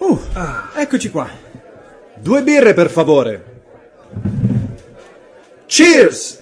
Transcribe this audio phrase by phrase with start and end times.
[0.00, 0.18] Uh,
[0.76, 1.28] eccoci qua.
[2.16, 3.62] Due birre, per favore.
[5.66, 6.38] Cheers!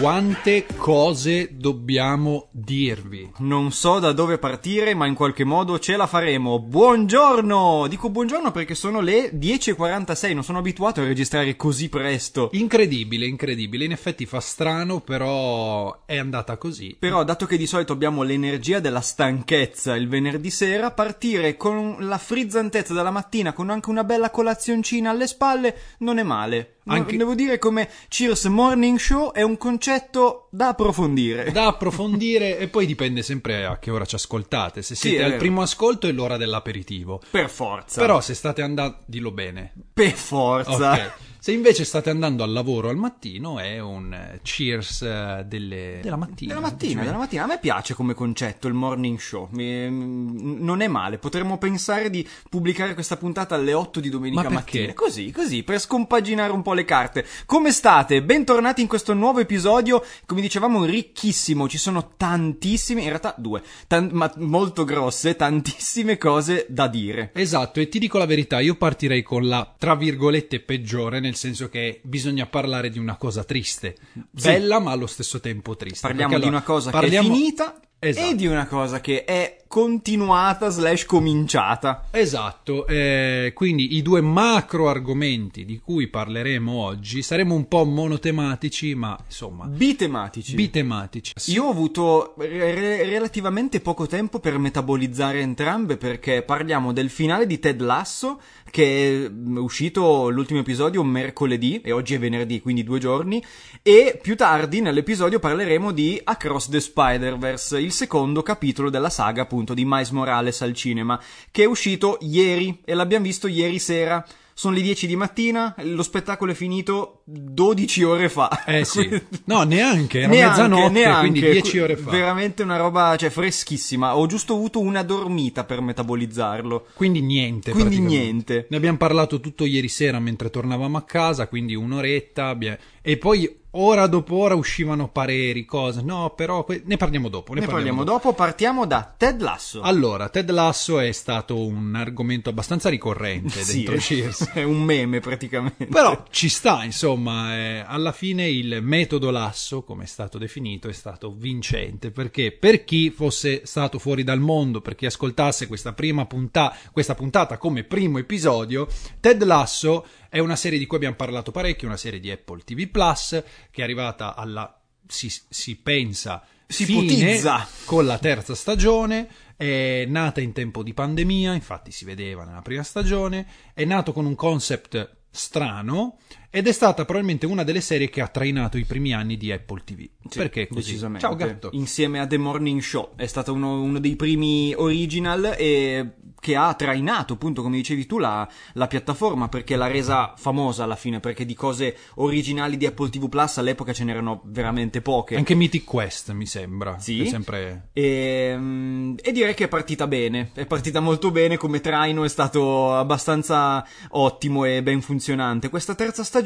[0.00, 3.32] Quante cose dobbiamo dirvi?
[3.38, 6.58] Non so da dove partire, ma in qualche modo ce la faremo.
[6.58, 7.86] Buongiorno!
[7.88, 12.50] Dico buongiorno perché sono le 10.46, non sono abituato a registrare così presto.
[12.52, 13.86] Incredibile, incredibile.
[13.86, 16.94] In effetti fa strano, però è andata così.
[16.98, 22.18] Però, dato che di solito abbiamo l'energia della stanchezza il venerdì sera, partire con la
[22.18, 26.74] frizzantezza della mattina, con anche una bella colazioncina alle spalle, non è male.
[26.94, 31.50] Anche- Devo dire come Cheers Morning Show è un concetto da approfondire.
[31.52, 34.82] Da approfondire e poi dipende sempre a che ora ci ascoltate.
[34.82, 35.40] Se Sì, siete è al vero.
[35.42, 37.20] primo ascolto è l'ora dell'aperitivo.
[37.30, 38.00] Per forza.
[38.00, 39.72] Però se state andando, dillo bene.
[39.92, 40.92] Per forza.
[40.92, 41.12] Ok.
[41.48, 46.16] Se invece state andando al lavoro al mattino è un eh, cheers eh, delle- della
[46.16, 46.52] mattina.
[46.52, 47.44] Della mattina, della mattina.
[47.44, 49.48] A me piace come concetto il morning show.
[49.58, 51.16] Mm, non è male.
[51.16, 54.78] Potremmo pensare di pubblicare questa puntata alle 8 di domenica Ma perché?
[54.80, 54.92] mattina.
[54.92, 57.24] Così, così, per scompaginare un po' le carte.
[57.46, 58.22] Come state?
[58.22, 60.04] Bentornati in questo nuovo episodio.
[60.26, 61.66] Come dicevamo, ricchissimo.
[61.66, 67.30] Ci sono tantissime, in realtà due, tan- ma molto grosse, tantissime cose da dire.
[67.32, 71.68] Esatto, e ti dico la verità, io partirei con la tra virgolette peggiore, nel senso
[71.68, 73.96] che bisogna parlare di una cosa triste,
[74.30, 76.06] bella ma allo stesso tempo triste.
[76.06, 78.30] Parliamo Perché di allora, una cosa parliamo- che è finita Esatto.
[78.30, 82.06] e di una cosa che è continuata slash cominciata.
[82.12, 88.94] Esatto, eh, quindi i due macro argomenti di cui parleremo oggi saremo un po' monotematici,
[88.94, 90.54] ma insomma, Bitematici.
[90.54, 91.32] bitematici.
[91.46, 97.58] Io ho avuto re- relativamente poco tempo per metabolizzare entrambe perché parliamo del finale di
[97.58, 102.98] Ted Lasso che è mm, uscito l'ultimo episodio mercoledì e oggi è venerdì, quindi due
[102.98, 103.42] giorni
[103.82, 109.74] e più tardi nell'episodio parleremo di Across the Spider-Verse, il secondo capitolo della saga appunto
[109.74, 114.24] di Miles Morales al cinema che è uscito ieri e l'abbiamo visto ieri sera.
[114.58, 118.64] Sono le 10 di mattina, lo spettacolo è finito 12 ore fa.
[118.64, 119.08] Eh sì,
[119.44, 122.10] no neanche, era Neanche, mezzanotte, neanche, quindi dieci ore fa.
[122.10, 124.16] Veramente una roba, cioè, freschissima.
[124.16, 126.88] Ho giusto avuto una dormita per metabolizzarlo.
[126.94, 127.70] Quindi niente.
[127.70, 128.66] Quindi niente.
[128.68, 132.58] Ne abbiamo parlato tutto ieri sera mentre tornavamo a casa, quindi un'oretta.
[133.00, 136.02] E poi ora dopo ora uscivano pareri, cose.
[136.02, 137.54] No, però que- ne parliamo dopo.
[137.54, 138.32] Ne, Ne parliamo dopo.
[138.32, 139.80] Partiamo da Ted Lasso.
[139.82, 144.50] Allora, Ted Lasso è stato un argomento abbastanza ricorrente Sì, dentro Cheers.
[144.54, 145.86] è un meme praticamente.
[145.86, 150.92] Però ci sta, insomma, eh, alla fine il metodo Lasso, come è stato definito, è
[150.92, 156.24] stato vincente, perché per chi fosse stato fuori dal mondo, per chi ascoltasse questa prima
[156.26, 158.88] punta- questa puntata come primo episodio,
[159.20, 162.88] Ted Lasso è una serie di cui abbiamo parlato parecchio, una serie di Apple TV
[162.88, 167.66] Plus, che è arrivata alla, si, si pensa, Si fine ipotizza.
[167.84, 172.82] con la terza stagione, è nata in tempo di pandemia, infatti si vedeva nella prima
[172.82, 176.18] stagione, è nato con un concept strano
[176.50, 179.82] ed è stata probabilmente una delle serie che ha trainato i primi anni di Apple
[179.84, 180.08] TV.
[180.28, 180.80] Sì, Perché così?
[180.80, 181.26] Decisamente.
[181.26, 181.68] Ciao gatto.
[181.72, 183.10] Insieme a The Morning Show.
[183.16, 188.18] È stato uno, uno dei primi original e che ha trainato, appunto, come dicevi tu,
[188.18, 191.20] la, la piattaforma perché l'ha resa famosa alla fine.
[191.20, 195.36] Perché di cose originali di Apple TV Plus all'epoca ce n'erano veramente poche.
[195.36, 196.98] Anche Mythic Quest mi sembra.
[196.98, 197.26] Sì.
[197.26, 197.90] Sempre...
[197.92, 202.28] E, mm, e direi che è partita bene, è partita molto bene come traino, è
[202.28, 205.68] stato abbastanza ottimo e ben funzionante.
[205.68, 206.36] Questa terza stagione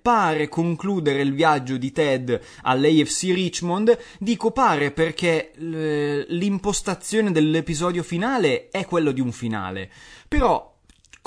[0.00, 8.84] pare concludere il viaggio di Ted all'AFC Richmond, dico pare perché l'impostazione dell'episodio finale è
[8.84, 9.90] quello di un finale,
[10.28, 10.77] però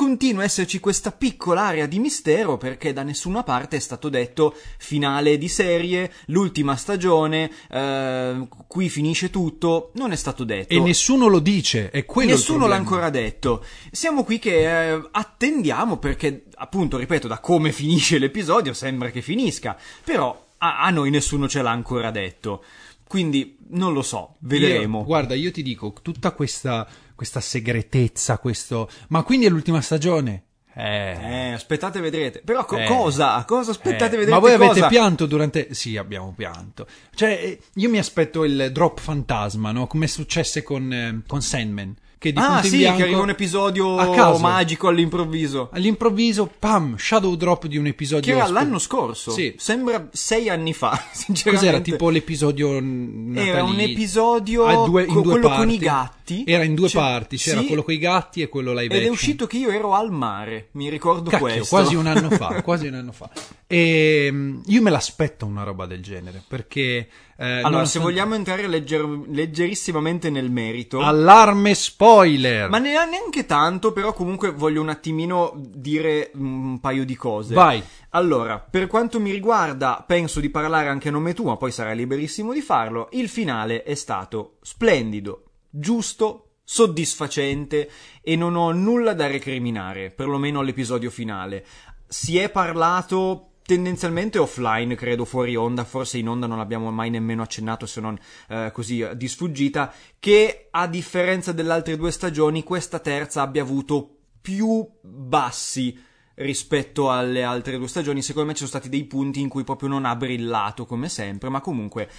[0.01, 4.55] continua a esserci questa piccola area di mistero perché da nessuna parte è stato detto
[4.79, 10.73] finale di serie, l'ultima stagione, eh, qui finisce tutto, non è stato detto.
[10.73, 13.63] E nessuno lo dice, è quello Nessuno l'ha ancora detto.
[13.91, 19.77] Siamo qui che eh, attendiamo perché, appunto, ripeto, da come finisce l'episodio sembra che finisca,
[20.03, 22.63] però a, a noi nessuno ce l'ha ancora detto.
[23.11, 24.99] Quindi non lo so, vedremo.
[24.99, 26.87] Io- guarda, io ti dico, tutta questa,
[27.21, 28.89] questa segretezza, questo...
[29.09, 30.45] Ma quindi è l'ultima stagione?
[30.73, 31.17] Eh...
[31.21, 32.41] Eh, aspettate e vedrete.
[32.43, 32.85] Però co- Eh.
[32.85, 33.43] cosa?
[33.45, 34.31] Cosa aspettate e Eh, vedrete?
[34.31, 34.87] Ma voi avete cosa?
[34.87, 35.71] pianto durante...
[35.75, 36.87] Sì, abbiamo pianto.
[37.13, 39.85] Cioè, eh, io mi aspetto il drop fantasma, no?
[39.85, 41.95] Come successe con, eh, con Sandman.
[42.21, 44.37] Che di Ah, sì, bianco, che arriva un episodio a caso.
[44.39, 45.69] magico all'improvviso.
[45.71, 48.31] All'improvviso, pam, shadow drop di un episodio...
[48.31, 49.31] Che era sp- l'anno scorso.
[49.31, 49.55] Sì.
[49.57, 51.65] Sembra sei anni fa, sinceramente.
[51.65, 51.81] Cos'era?
[51.83, 53.41] Tipo l'episodio natalizio?
[53.53, 55.63] Era un episodio Ah, due- in co- due quello parti.
[55.63, 56.43] con i gatti.
[56.45, 58.91] Era in due C'è- parti, c'era sì, quello con i gatti e quello live Ed
[58.91, 59.11] è action.
[59.13, 61.75] uscito che io ero al mare, mi ricordo Cacchio, questo.
[61.75, 63.29] quasi un anno fa, quasi un anno fa.
[63.65, 67.07] E mm, io me l'aspetto una roba del genere, perché
[67.43, 72.69] Eh, Allora, se vogliamo entrare legger- leggerissimamente nel merito, Allarme spoiler!
[72.69, 77.55] ma ne- neanche tanto, però comunque voglio un attimino dire un paio di cose.
[77.55, 77.81] Vai!
[78.09, 81.95] Allora, per quanto mi riguarda, penso di parlare anche a nome tuo, ma poi sarai
[81.95, 83.09] liberissimo di farlo.
[83.13, 87.89] Il finale è stato splendido, giusto, soddisfacente
[88.21, 91.65] e non ho nulla da recriminare, perlomeno all'episodio finale.
[92.07, 97.41] Si è parlato tendenzialmente offline, credo fuori onda, forse in onda non l'abbiamo mai nemmeno
[97.41, 98.19] accennato se non
[98.49, 103.61] eh, così eh, di sfuggita, che a differenza delle altre due stagioni questa terza abbia
[103.61, 105.97] avuto più bassi
[106.35, 108.21] rispetto alle altre due stagioni.
[108.21, 111.47] Secondo me ci sono stati dei punti in cui proprio non ha brillato come sempre,
[111.47, 112.09] ma comunque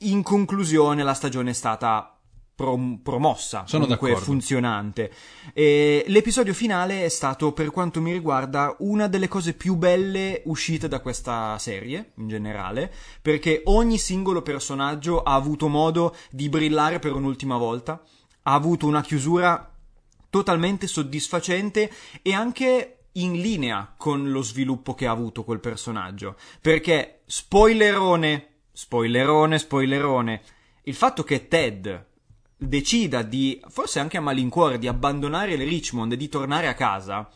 [0.00, 2.13] in conclusione la stagione è stata
[2.54, 4.30] prom- promossa, Sono comunque d'accordo.
[4.30, 5.12] funzionante.
[5.52, 10.88] E l'episodio finale è stato, per quanto mi riguarda, una delle cose più belle uscite
[10.88, 17.12] da questa serie, in generale, perché ogni singolo personaggio ha avuto modo di brillare per
[17.12, 18.02] un'ultima volta,
[18.42, 19.70] ha avuto una chiusura
[20.30, 21.90] totalmente soddisfacente
[22.22, 26.36] e anche in linea con lo sviluppo che ha avuto quel personaggio.
[26.60, 30.42] Perché, spoilerone, spoilerone, spoilerone,
[30.82, 32.06] il fatto che Ted
[32.56, 37.28] decida di, forse anche a malincuore, di abbandonare il Richmond e di tornare a casa,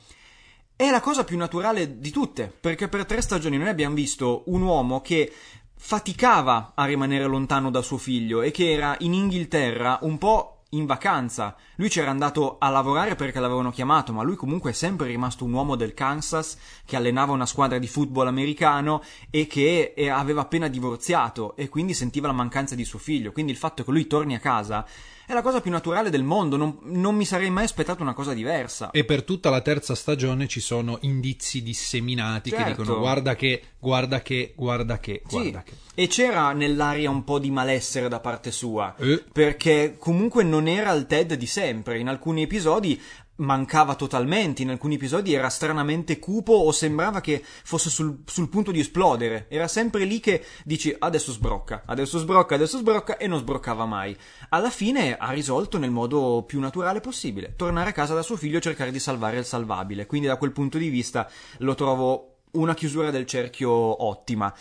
[0.77, 4.63] è la cosa più naturale di tutte, perché per tre stagioni noi abbiamo visto un
[4.63, 5.33] uomo che
[5.77, 10.87] faticava a rimanere lontano da suo figlio e che era in Inghilterra un po' in
[10.87, 11.57] vacanza.
[11.77, 15.53] Lui c'era andato a lavorare perché l'avevano chiamato, ma lui comunque è sempre rimasto un
[15.53, 20.69] uomo del Kansas che allenava una squadra di football americano e che eh, aveva appena
[20.69, 23.33] divorziato e quindi sentiva la mancanza di suo figlio.
[23.33, 24.87] Quindi il fatto che lui torni a casa
[25.29, 28.33] è la cosa più naturale del mondo, non, non mi sarei mai aspettato una cosa
[28.33, 28.91] diversa.
[28.93, 32.81] E per tutta la terza stagione ci sono indizi disseminati che Certo.
[32.83, 36.03] dicono guarda che, guarda che, guarda che, guarda Sì, che.
[36.03, 39.23] e c'era nell'aria un po' di malessere da parte sua, Eh.
[39.31, 42.99] perché comunque non era il Ted di sempre, in alcuni episodi
[43.39, 48.71] mancava totalmente, in alcuni episodi era stranamente cupo o sembrava che fosse sul, sul punto
[48.71, 53.39] di esplodere, era sempre lì che dici adesso sbrocca, adesso sbrocca, adesso sbrocca e non
[53.39, 54.17] sbroccava mai.
[54.49, 58.59] Alla fine ha risolto nel modo più naturale possibile, tornare a casa da suo figlio
[58.59, 62.75] e cercare di salvare il salvabile, quindi da quel punto di vista lo trovo una
[62.75, 64.53] chiusura del cerchio ottima.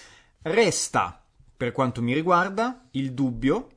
[0.43, 1.23] Resta,
[1.55, 3.69] per quanto mi riguarda, il dubbio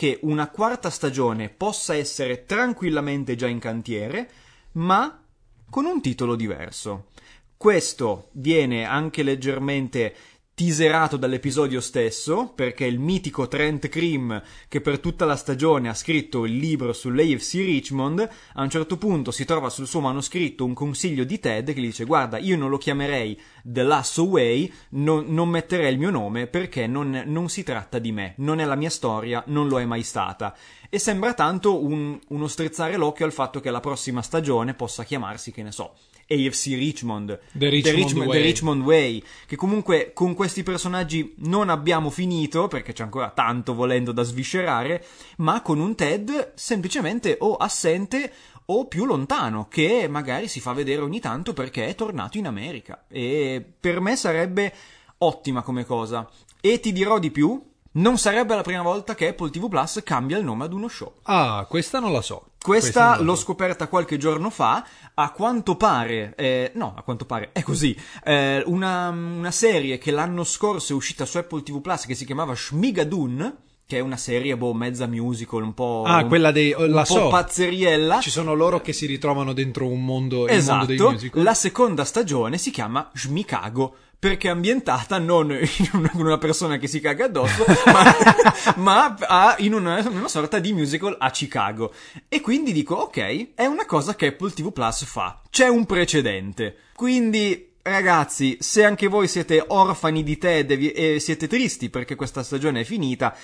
[0.00, 4.30] che una quarta stagione possa essere tranquillamente già in cantiere,
[4.72, 5.22] ma
[5.68, 7.08] con un titolo diverso.
[7.54, 10.14] Questo viene anche leggermente
[10.60, 16.44] teaserato dall'episodio stesso, perché il mitico Trent Cream, che per tutta la stagione ha scritto
[16.44, 21.24] il libro sull'AFC Richmond, a un certo punto si trova sul suo manoscritto un consiglio
[21.24, 25.48] di Ted che gli dice guarda, io non lo chiamerei The Lasso Way, non, non
[25.48, 28.90] metterei il mio nome perché non, non si tratta di me, non è la mia
[28.90, 30.54] storia, non lo è mai stata.
[30.90, 35.52] E sembra tanto un- uno strizzare l'occhio al fatto che la prossima stagione possa chiamarsi,
[35.52, 35.94] che ne so,
[36.30, 38.38] AFC Richmond, The Richmond Richmond- Way.
[38.38, 43.74] The Richmond Way, che comunque con questi personaggi non abbiamo finito, perché c'è ancora tanto
[43.74, 45.04] volendo da sviscerare,
[45.38, 48.32] ma con un Ted semplicemente o assente
[48.66, 53.04] o più lontano, che magari si fa vedere ogni tanto perché è tornato in America.
[53.08, 54.72] E per me sarebbe
[55.18, 56.28] ottima come cosa.
[56.60, 57.60] E ti dirò di più,
[57.92, 61.14] non sarebbe la prima volta che Apple TV Plus cambia il nome ad uno show.
[61.22, 62.50] Ah, questa non la so.
[62.62, 63.42] Questa la l'ho so.
[63.42, 64.86] scoperta qualche giorno fa.
[65.14, 67.96] A quanto pare, eh, no, a quanto pare è così.
[68.24, 72.24] eh, una, una serie che l'anno scorso è uscita su Apple TV Plus che si
[72.24, 73.56] chiamava Shmigadoon,
[73.90, 76.04] che è una serie, boh, mezza musical, un po'.
[76.06, 77.28] Ah, quella dei- un la po' so.
[77.28, 78.20] pazzeriella.
[78.20, 81.42] Ci sono loro che si ritrovano dentro un mondo, il mondo dei Esatto, musical.
[81.42, 87.00] la seconda stagione si chiama Shmikago perché è ambientata non in una, persona che si
[87.00, 87.64] caga addosso,
[88.76, 91.92] ma, ma in una, una sorta di musical a Chicago.
[92.28, 95.40] E quindi dico, ok, è una cosa che Apple TV Plus fa.
[95.50, 96.76] C'è un precedente.
[96.94, 102.82] Quindi, ragazzi, se anche voi siete orfani di Ted e siete tristi perché questa stagione
[102.82, 103.34] è finita,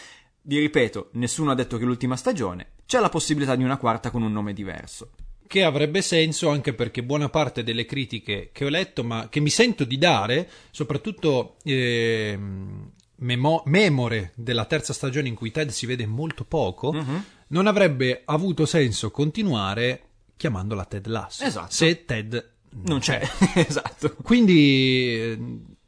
[0.48, 4.22] vi ripeto, nessuno ha detto che l'ultima stagione, c'è la possibilità di una quarta con
[4.22, 5.10] un nome diverso.
[5.46, 9.50] Che avrebbe senso anche perché buona parte delle critiche che ho letto, ma che mi
[9.50, 16.04] sento di dare, soprattutto ehm, memo- memore della terza stagione in cui Ted si vede
[16.06, 17.24] molto poco, Mhm.
[17.48, 20.02] non avrebbe avuto senso continuare
[20.36, 21.44] chiamandola Ted Lasso.
[21.44, 21.72] Esatto.
[21.72, 22.50] Se Ted
[22.84, 23.20] Non c'è,
[23.54, 24.16] esatto.
[24.22, 25.38] Quindi eh,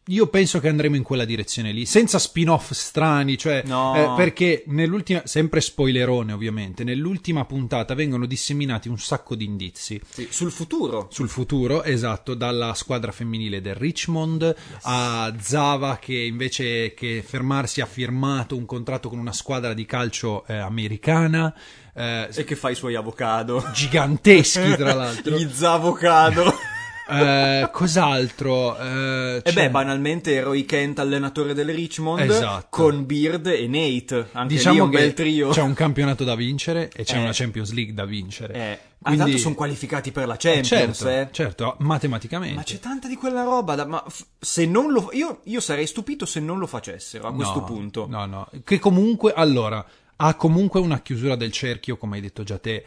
[0.09, 3.95] io penso che andremo in quella direzione lì, senza spin-off strani, cioè No.
[3.95, 10.29] eh, perché nell'ultima, sempre spoilerone ovviamente, nell'ultima puntata vengono disseminati un sacco di indizi Sì,
[10.31, 11.09] sul futuro.
[11.11, 17.87] sul futuro, esatto, dalla squadra femminile del Richmond a Zava che invece che fermarsi ha
[17.87, 21.55] firmato un contratto con una squadra di calcio eh, americana,
[21.95, 23.65] eh, E che fa i suoi avocado.
[23.75, 25.37] giganteschi tra l'altro.
[25.38, 26.45] Gli zavocado.
[27.09, 28.77] Eh, cos'altro?
[28.79, 32.67] Eh, E c'è- beh, banalmente Roy Kent, allenatore del Richmond, Esatto.
[32.71, 34.29] con Beard e Nate.
[34.33, 35.49] Anche diciamo un che bel trio.
[35.50, 37.21] c'è un campionato da vincere e c'è Eh.
[37.23, 38.55] una Champions League da vincere.
[38.55, 41.29] Eh, ah, Quindi- tanto sono qualificati per la Eh, Champions, certo, eh.
[41.33, 42.55] certo, matematicamente.
[42.57, 43.85] Ma c'è tanta di quella roba da...
[43.87, 45.11] Ma f- se non lo...
[45.12, 48.07] Io, io sarei stupito se non lo facessero a questo No, punto.
[48.09, 49.85] No, no, che comunque, allora,
[50.17, 52.85] ha comunque una chiusura del cerchio, come hai detto già te,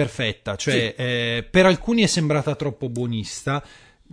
[0.00, 0.56] perfetta.
[0.56, 3.62] Cioè, eh, per alcuni è sembrata troppo buonista,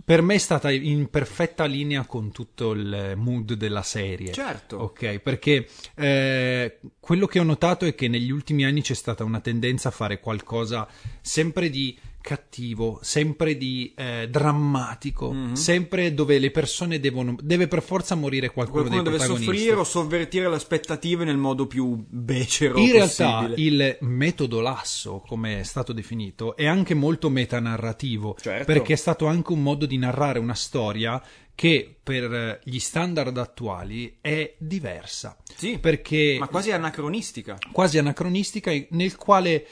[0.04, 4.32] per me è stata in perfetta linea con tutto il mood della serie.
[4.32, 4.76] Certo.
[4.76, 5.66] Ok, perché
[5.96, 9.92] eh, quello che ho notato è che negli ultimi anni c'è stata una tendenza a
[9.92, 10.86] fare qualcosa
[11.20, 15.52] sempre di cattivo, sempre di eh, drammatico, Mhm.
[15.54, 20.48] sempre dove le persone devono deve per forza morire qualcuno, Qualcuno deve soffrire o sovvertire
[20.48, 23.66] le aspettative nel modo più becero In realtà possibile.
[23.66, 28.64] il metodo lasso, come è stato definito, è anche molto metanarrativo, Certo.
[28.64, 31.22] perché è stato anche un modo di narrare una storia
[31.54, 35.36] che per gli standard attuali è diversa.
[35.56, 37.58] Sì, Perché ma quasi anacronistica.
[37.72, 39.66] quasi anacronistica, nel quale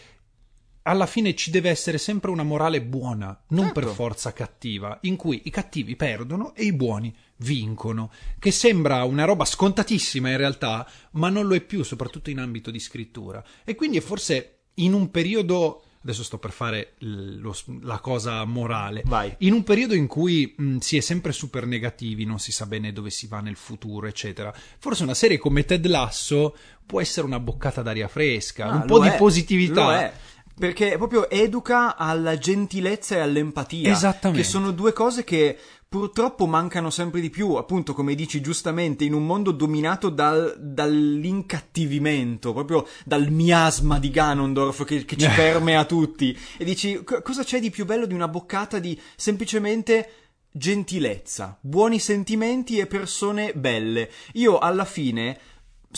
[0.87, 3.81] alla fine ci deve essere sempre una morale buona, non Certo.
[3.81, 9.25] per forza cattiva, in cui i cattivi perdono e i buoni vincono, che sembra una
[9.25, 13.45] roba scontatissima in realtà, ma non lo è più, soprattutto in ambito di scrittura.
[13.65, 17.53] E quindi è forse in un periodo adesso sto per fare lo-
[17.83, 19.03] la cosa morale.
[19.07, 19.35] Vai.
[19.39, 22.93] In un periodo in cui mh, si è sempre super negativi, non si sa bene
[22.93, 27.41] dove si va nel futuro, eccetera, forse una serie come Ted Lasso può essere una
[27.41, 30.13] boccata d'aria fresca, Ah, un po' di è, positività.
[30.59, 33.91] Perché proprio educa alla gentilezza e all'empatia.
[33.91, 34.43] Esattamente.
[34.43, 35.59] Che sono due cose che
[35.89, 42.53] purtroppo mancano sempre di più, appunto, come dici giustamente, in un mondo dominato dal, dall'incattivimento,
[42.53, 46.37] proprio dal miasma di Ganondorf che, che ci permea tutti.
[46.57, 50.11] E dici, co- cosa c'è di più bello di una boccata di semplicemente
[50.51, 54.11] gentilezza, buoni sentimenti e persone belle.
[54.33, 55.39] Io alla fine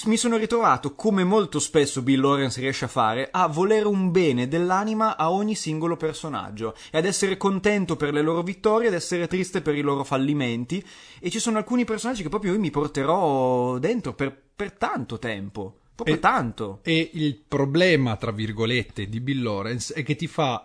[0.07, 4.49] mi sono ritrovato, come molto spesso Bill Lawrence riesce a fare, a volere un bene
[4.49, 9.27] dell'anima a ogni singolo personaggio e ad essere contento per le loro vittorie, ad essere
[9.27, 10.85] triste per i loro fallimenti.
[11.21, 15.79] E ci sono alcuni personaggi che proprio io mi porterò dentro per, per tanto tempo.
[15.99, 16.79] Proprio E- tanto.
[16.85, 20.65] E il problema, tra virgolette, di Bill Lawrence è che ti fa.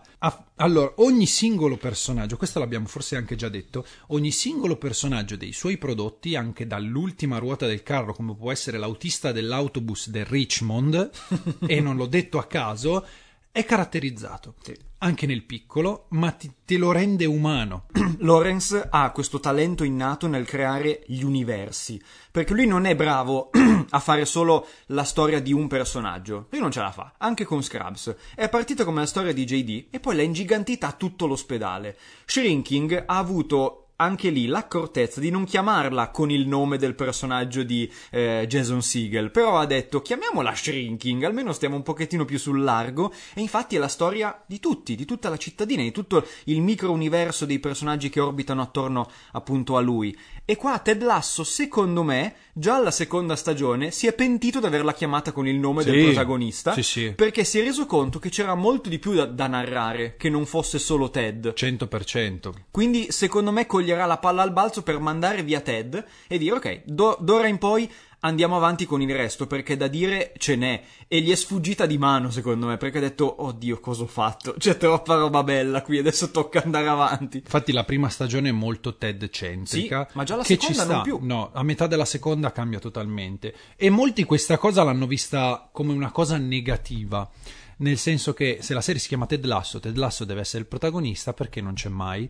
[0.56, 5.78] Allora, ogni singolo personaggio, questo l'abbiamo forse anche già detto, ogni singolo personaggio dei suoi
[5.78, 11.10] prodotti, anche dall'ultima ruota del carro, come può essere l'autista dell'autobus del Richmond,
[11.68, 13.06] e non l'ho detto a caso,
[13.52, 14.56] è caratterizzato.
[15.04, 17.88] Anche nel piccolo, ma ti- te lo rende umano.
[18.20, 23.50] Lawrence ha questo talento innato nel creare gli universi, perché lui non è bravo
[23.90, 27.62] a fare solo la storia di un personaggio, lui non ce la fa, anche con
[27.62, 28.16] Scrubs.
[28.34, 31.98] È partita come la storia di JD e poi l'ha ingigantita a tutto l'ospedale.
[32.24, 37.92] Shrinking ha avuto anche lì l'accortezza di non chiamarla con il nome del personaggio di
[38.12, 43.12] eh, Jason Segel, però ha detto chiamiamola Shrinking, almeno stiamo un pochettino più sul largo
[43.34, 46.92] e infatti è la storia di tutti, di tutta la cittadina, di tutto il micro
[46.92, 50.16] universo dei personaggi che orbitano attorno appunto a lui.
[50.46, 54.94] E qua Ted Lasso, secondo me, già alla seconda stagione si è pentito di averla
[54.94, 57.14] chiamata con il nome del Sì, protagonista, sì, sì.
[57.16, 60.46] perché si è reso conto che c'era molto di più da, da narrare, che non
[60.46, 61.54] fosse solo Ted.
[61.56, 62.52] 100%.
[62.72, 66.82] Quindi, secondo me, coglierà la palla al balzo per mandare via Ted e dire: Ok,
[66.86, 67.90] do- d'ora in poi
[68.22, 70.82] andiamo avanti con il resto, perché da dire ce n'è.
[71.08, 74.56] E gli è sfuggita di mano, secondo me, perché ha detto: Oddio, cosa ho fatto?
[74.58, 77.38] C'è troppa roba bella qui, adesso tocca andare avanti.
[77.38, 80.08] Infatti la prima stagione è molto Ted-centrica.
[80.10, 80.94] Sì, ma già la seconda sta.
[80.94, 81.20] non più.
[81.22, 83.54] No, a metà della seconda cambia totalmente.
[83.76, 87.30] E molti questa cosa l'hanno vista come una cosa negativa.
[87.78, 90.68] Nel senso che se la serie si chiama Ted Lasso, Ted Lasso deve essere il
[90.68, 92.30] protagonista perché non c'è mai.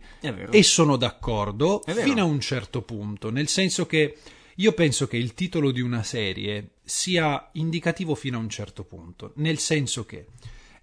[0.50, 3.30] E sono d'accordo fino a un certo punto.
[3.30, 4.16] Nel senso che
[4.56, 9.32] io penso che il titolo di una serie sia indicativo fino a un certo punto.
[9.36, 10.26] Nel senso che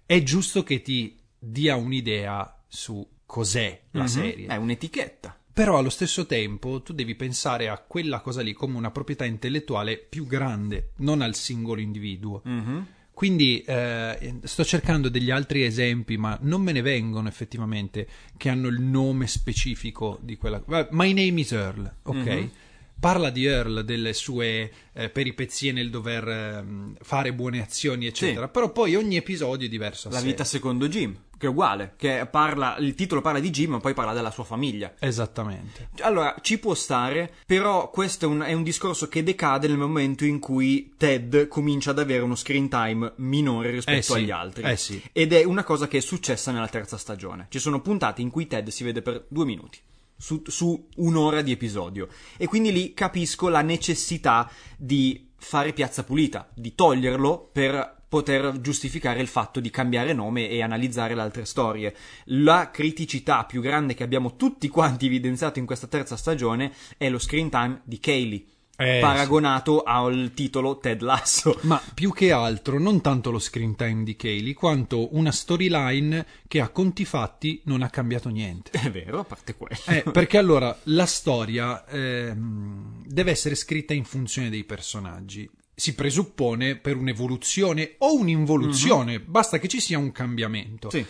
[0.04, 4.08] è giusto che ti dia un'idea su cos'è la Mhm.
[4.08, 4.46] serie.
[4.46, 5.36] È un'etichetta.
[5.54, 9.98] Però allo stesso tempo tu devi pensare a quella cosa lì come una proprietà intellettuale
[9.98, 12.40] più grande, non al singolo individuo.
[12.44, 12.86] Mhm.
[13.22, 18.04] Quindi eh, sto cercando degli altri esempi, ma non me ne vengono effettivamente
[18.36, 20.60] che hanno il nome specifico di quella.
[20.90, 22.16] My name is Earl, ok?
[22.16, 22.50] Mhm.
[22.98, 26.64] parla di Earl, delle sue eh, peripezie nel dover eh,
[27.00, 28.46] fare buone azioni, eccetera.
[28.46, 28.50] Sì.
[28.50, 30.08] Però poi ogni episodio è diverso.
[30.08, 30.24] La sé.
[30.24, 33.94] vita secondo Jim, che è uguale, che parla, il titolo parla di Jim, ma poi
[33.94, 34.94] parla della sua famiglia.
[35.00, 35.88] Esattamente.
[36.02, 40.24] Allora, ci può stare, però questo è un, è un discorso che decade nel momento
[40.24, 44.62] in cui Ted comincia ad avere uno screen time minore rispetto Eh sì, agli altri.
[44.62, 45.02] eh sì.
[45.10, 47.46] Ed è una cosa che è successa nella terza stagione.
[47.50, 49.80] Ci sono puntate in cui Ted si vede per due minuti.
[50.16, 52.06] Su, su un'ora di episodio.
[52.36, 59.22] E quindi lì capisco la necessità di fare piazza pulita, di toglierlo per poter giustificare
[59.22, 61.96] il fatto di cambiare nome e analizzare le altre storie.
[62.24, 67.18] La criticità più grande che abbiamo tutti quanti evidenziato in questa terza stagione è lo
[67.18, 68.44] screen time di Kaylee,
[68.76, 71.58] Eh, paragonato al titolo Ted Lasso.
[71.62, 76.60] Ma più che altro, non tanto lo screen time di Kaylee, quanto una storyline che
[76.60, 78.72] a conti fatti non ha cambiato niente.
[78.72, 79.80] È vero, a parte quello.
[79.86, 85.48] Eh, perché allora la storia ehm, deve essere scritta in funzione dei personaggi.
[85.74, 90.90] Si presuppone per un'evoluzione o un'involuzione, basta che ci sia un cambiamento.
[90.90, 91.04] Sì.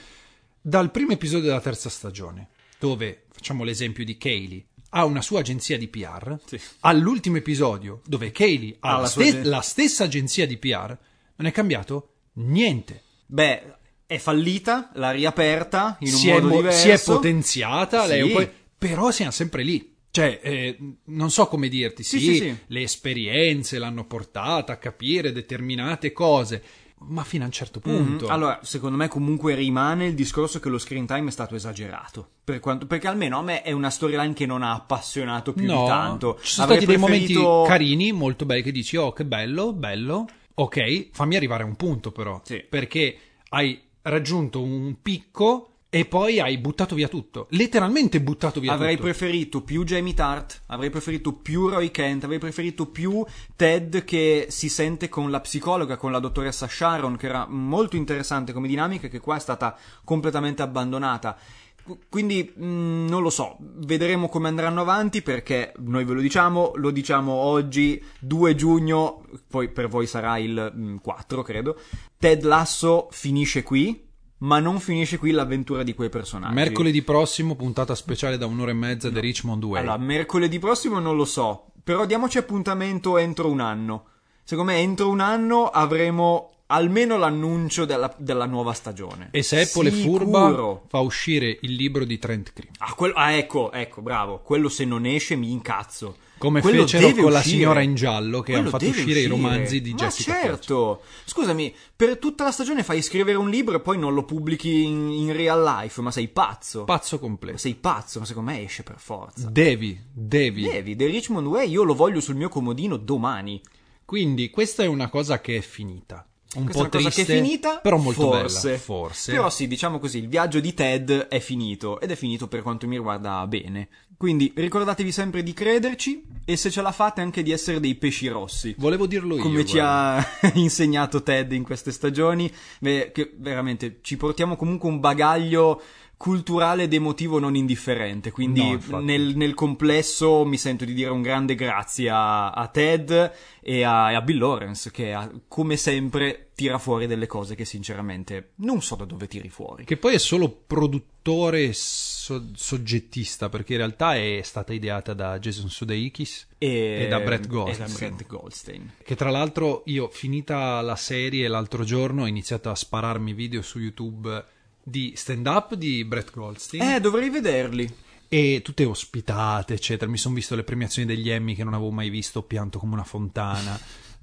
[0.61, 5.76] Dal primo episodio della terza stagione, dove facciamo l'esempio di Kaylee, ha una sua agenzia
[5.76, 6.61] di PR, Sì.
[6.81, 10.97] all'ultimo episodio, dove Kaylee ha Ha la, ste- agen- la stessa agenzia di PR,
[11.37, 13.02] non è cambiato niente.
[13.26, 13.76] Beh,
[14.07, 16.78] è fallita, l'ha riaperta in un si, è, modo mo- diverso.
[16.78, 18.33] si è potenziata, lei è Sì.
[18.33, 19.92] po'- però siamo sempre lì.
[20.12, 25.33] Cioè, eh, non so come dirti, sì, Sì, sì, le esperienze l'hanno portata a capire
[25.33, 26.62] determinate cose,
[27.09, 28.26] ma fino a un certo punto.
[28.26, 28.31] Mhm.
[28.31, 32.28] Allora, secondo me comunque rimane il discorso che lo screen time è stato esagerato.
[32.45, 35.81] Per quanto- perché almeno a me è una storyline che non ha appassionato più no,
[35.81, 36.38] di tanto.
[36.42, 39.73] ci sono Avrei stati dei preferito- momenti carini, molto belli, che dici, oh, che bello,
[39.73, 40.26] bello.
[40.54, 42.62] Ok, fammi arrivare a un punto però, Sì.
[42.69, 43.16] perché
[43.49, 47.49] hai raggiunto un picco e poi hai buttato via tutto.
[47.51, 49.09] Letteralmente buttato via Avrei tutto.
[49.09, 53.23] preferito più Jamie Tart, avrei preferito più Roy Kent, avrei preferito più
[53.55, 58.55] Ted che si sente con la psicologa, con la dottoressa Sharon, che era molto interessante
[58.55, 61.37] come dinamica, che qua è stata completamente abbandonata.
[61.85, 62.65] Qu- Quindi mh,
[63.11, 68.03] non lo so, vedremo come andranno avanti perché noi ve lo diciamo, lo diciamo oggi
[68.19, 71.79] 2 giugno, poi per voi sarà il mh, 4 credo.
[72.19, 74.09] Ted Lasso finisce qui,
[74.43, 76.55] ma non finisce qui l'avventura di quei personaggi.
[76.55, 79.81] Mercoledì prossimo, puntata speciale da un'ora e mezza di Richmond Way.
[79.81, 84.07] Allora, mercoledì prossimo non lo so, però diamoci appuntamento entro un anno.
[84.45, 89.29] Secondo me entro un anno avremo almeno l'annuncio della, della nuova stagione.
[89.31, 92.73] E se Apple è furba, fa uscire il libro di Trent Cream.
[92.79, 94.40] Ah, quello- ah, ecco, ecco, bravo.
[94.40, 96.16] Quello se non esce mi incazzo.
[96.42, 97.57] Come Quello fecero con la uscire.
[97.57, 99.40] signora in giallo, che Quello hanno fatto deve uscire i uscire.
[99.40, 101.02] romanzi di Ma Jessica certo.
[101.24, 105.09] Scusami, per tutta la stagione fai scrivere un libro e poi non lo pubblichi in,
[105.09, 106.83] in real life, ma sei pazzo.
[106.83, 107.59] Pazzo completo.
[107.59, 109.48] sei pazzo, ma secondo me esce per forza.
[109.48, 110.62] Devi, devi.
[110.64, 113.61] Devi, The Richmond Way io lo voglio sul mio comodino domani.
[114.05, 116.26] Quindi questa è una cosa che è finita.
[116.55, 118.69] Un Questa po' è una cosa triste, che è finita, però molto forse.
[118.69, 118.79] bella.
[118.79, 119.33] Forse.
[119.33, 122.87] Però sì, diciamo così, il viaggio di Ted è finito ed è finito per quanto
[122.87, 123.88] mi riguarda bene.
[124.17, 128.29] Quindi ricordatevi sempre di crederci e se ce la fate anche di essere dei pesci
[128.29, 128.75] rossi.
[128.79, 129.43] Volevo dirlo io.
[129.43, 130.29] Come ci guarda.
[130.43, 135.81] ha insegnato Ted in queste stagioni, Beh, che veramente ci portiamo comunque un bagaglio
[136.23, 138.31] culturale ed emotivo non indifferente.
[138.31, 143.33] Quindi No, nel, nel complesso mi sento di dire un grande grazie a, a Ted
[143.61, 148.53] e a, a Bill Lawrence, che ha- come sempre tira fuori delle cose che sinceramente
[148.57, 149.85] non so da dove tiri fuori.
[149.85, 155.71] Che poi è solo produttore so- soggettista, perché in realtà è stata ideata da Jason
[155.71, 156.51] Sudeikis.
[156.57, 157.95] E, E da Brett e da Goldstein.
[157.97, 158.93] Brett Goldstein.
[159.03, 163.81] Che tra l'altro io, finita la serie l'altro giorno, ho iniziato a spararmi video su
[163.81, 166.83] YouTube di stand-up di Brett Goldstein.
[166.83, 167.88] Eh, dovrei vederli.
[168.29, 170.11] e tutte ospitate, eccetera.
[170.11, 172.95] Mi sono visto le premiazioni degli Emmy che non avevo mai visto, ho pianto come
[172.95, 173.79] una fontana.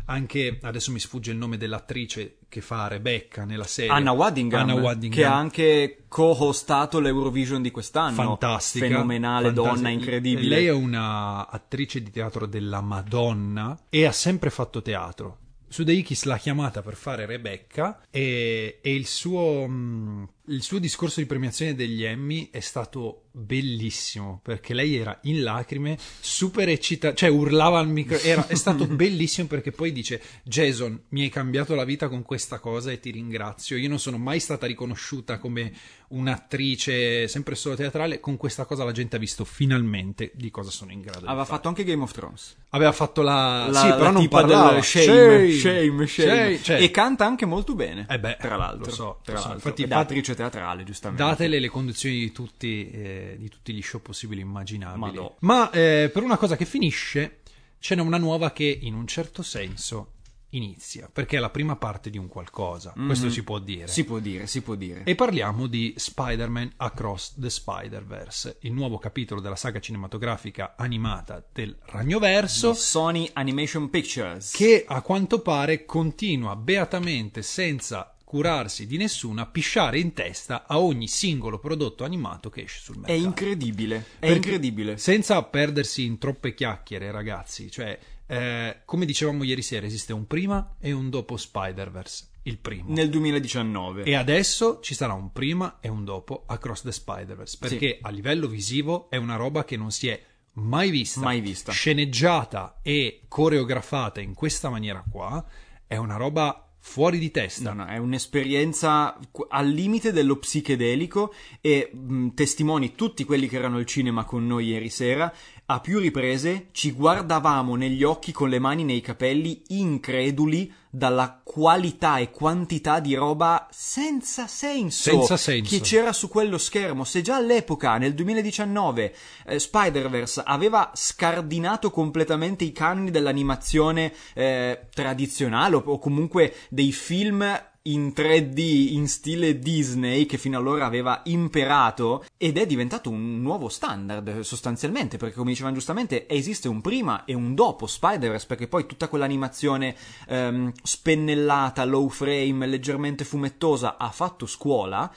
[0.05, 3.91] Anche adesso mi sfugge il nome dell'attrice che fa Rebecca nella serie.
[3.91, 5.19] Anna Waddingham, Anna Waddingham.
[5.19, 8.15] che ha anche co-hostato l'Eurovision di quest'anno.
[8.15, 9.75] fantastica, Fenomenale, fantastica.
[9.75, 10.47] donna incredibile.
[10.55, 15.37] Lei è una attrice di teatro della Madonna e ha sempre fatto teatro.
[15.67, 21.25] Sudeikis l'ha chiamata per fare Rebecca e, e il, suo, mh, il suo discorso di
[21.25, 27.79] premiazione degli Emmy è stato bellissimo perché lei era in lacrime, super eccitata, cioè urlava
[27.79, 32.09] al micro, era, è stato bellissimo perché poi dice Jason mi hai cambiato la vita
[32.09, 35.71] con questa cosa e ti ringrazio, io non sono mai stata riconosciuta come
[36.09, 40.91] un'attrice sempre solo teatrale, con questa cosa la gente ha visto finalmente di cosa sono
[40.91, 42.55] in grado Aveva fatto anche Game of Thrones.
[42.69, 43.67] Aveva fatto la...
[43.69, 44.73] La, sì, la però non tipa parlava.
[44.73, 45.05] del shame,
[45.51, 46.61] Shame, shame, shame.
[46.63, 48.05] cioè- E canta anche molto bene.
[48.09, 48.85] Eh beh, tra l'altro.
[48.85, 49.47] lo so, tra lo so.
[49.49, 49.67] l'altro.
[49.69, 51.23] Infatti, Ed attrice teatrale, giustamente.
[51.23, 54.99] Datele le condizioni di tutti, eh, di tutti gli show possibili e immaginabili.
[54.99, 55.35] Madò.
[55.39, 57.39] Ma eh, per una cosa che finisce,
[57.79, 60.13] ce n'è una nuova che in un certo senso
[60.51, 63.07] inizia, perché è la prima parte di un qualcosa, mm-hmm.
[63.07, 63.87] questo si può dire.
[63.87, 65.03] Si può dire, si può dire.
[65.03, 71.77] E parliamo di Spider-Man Across the Spider-Verse, il nuovo capitolo della saga cinematografica animata del
[71.81, 72.71] Ragnoverso.
[72.71, 74.51] Di Sony Animation Pictures.
[74.53, 80.79] Che a quanto pare continua beatamente senza curarsi di nessuno a pisciare in testa a
[80.79, 83.19] ogni singolo prodotto animato che esce sul mercato.
[83.19, 84.97] È incredibile, è Perché incredibile.
[84.99, 90.75] Senza perdersi in troppe chiacchiere, ragazzi, cioè eh, come dicevamo ieri sera, esiste un prima
[90.79, 92.27] e un dopo Spider-Verse.
[92.43, 92.93] Il primo.
[92.93, 94.03] Nel 2019.
[94.03, 97.57] E adesso ci sarà un prima e un dopo Across the Spider-Verse.
[97.59, 97.97] Perché sì.
[97.99, 101.21] a livello visivo è una roba che non si è mai vista.
[101.21, 101.71] Mai vista.
[101.71, 105.43] Sceneggiata e coreografata in questa maniera qua.
[105.87, 107.73] È una roba fuori di testa.
[107.73, 109.17] No, no, è un'esperienza
[109.49, 114.67] al limite dello psichedelico e mh, testimoni tutti quelli che erano al cinema con noi
[114.67, 115.31] ieri sera.
[115.71, 122.17] A più riprese ci guardavamo negli occhi con le mani nei capelli, increduli dalla qualità
[122.17, 125.69] e quantità di roba senza senso, senza senso.
[125.69, 127.03] che c'era su quello schermo.
[127.03, 135.75] Se già all'epoca, nel 2019, eh, Spider-Verse aveva scardinato completamente i canoni dell'animazione eh, tradizionale
[135.75, 137.45] o, o comunque dei film
[137.83, 143.69] in 3D in stile Disney che fino allora aveva imperato ed è diventato un nuovo
[143.69, 148.85] standard sostanzialmente perché come dicevano giustamente esiste un prima e un dopo Spider-Verse perché poi
[148.85, 149.95] tutta quell'animazione
[150.27, 155.11] ehm, spennellata, low frame, leggermente fumettosa ha fatto scuola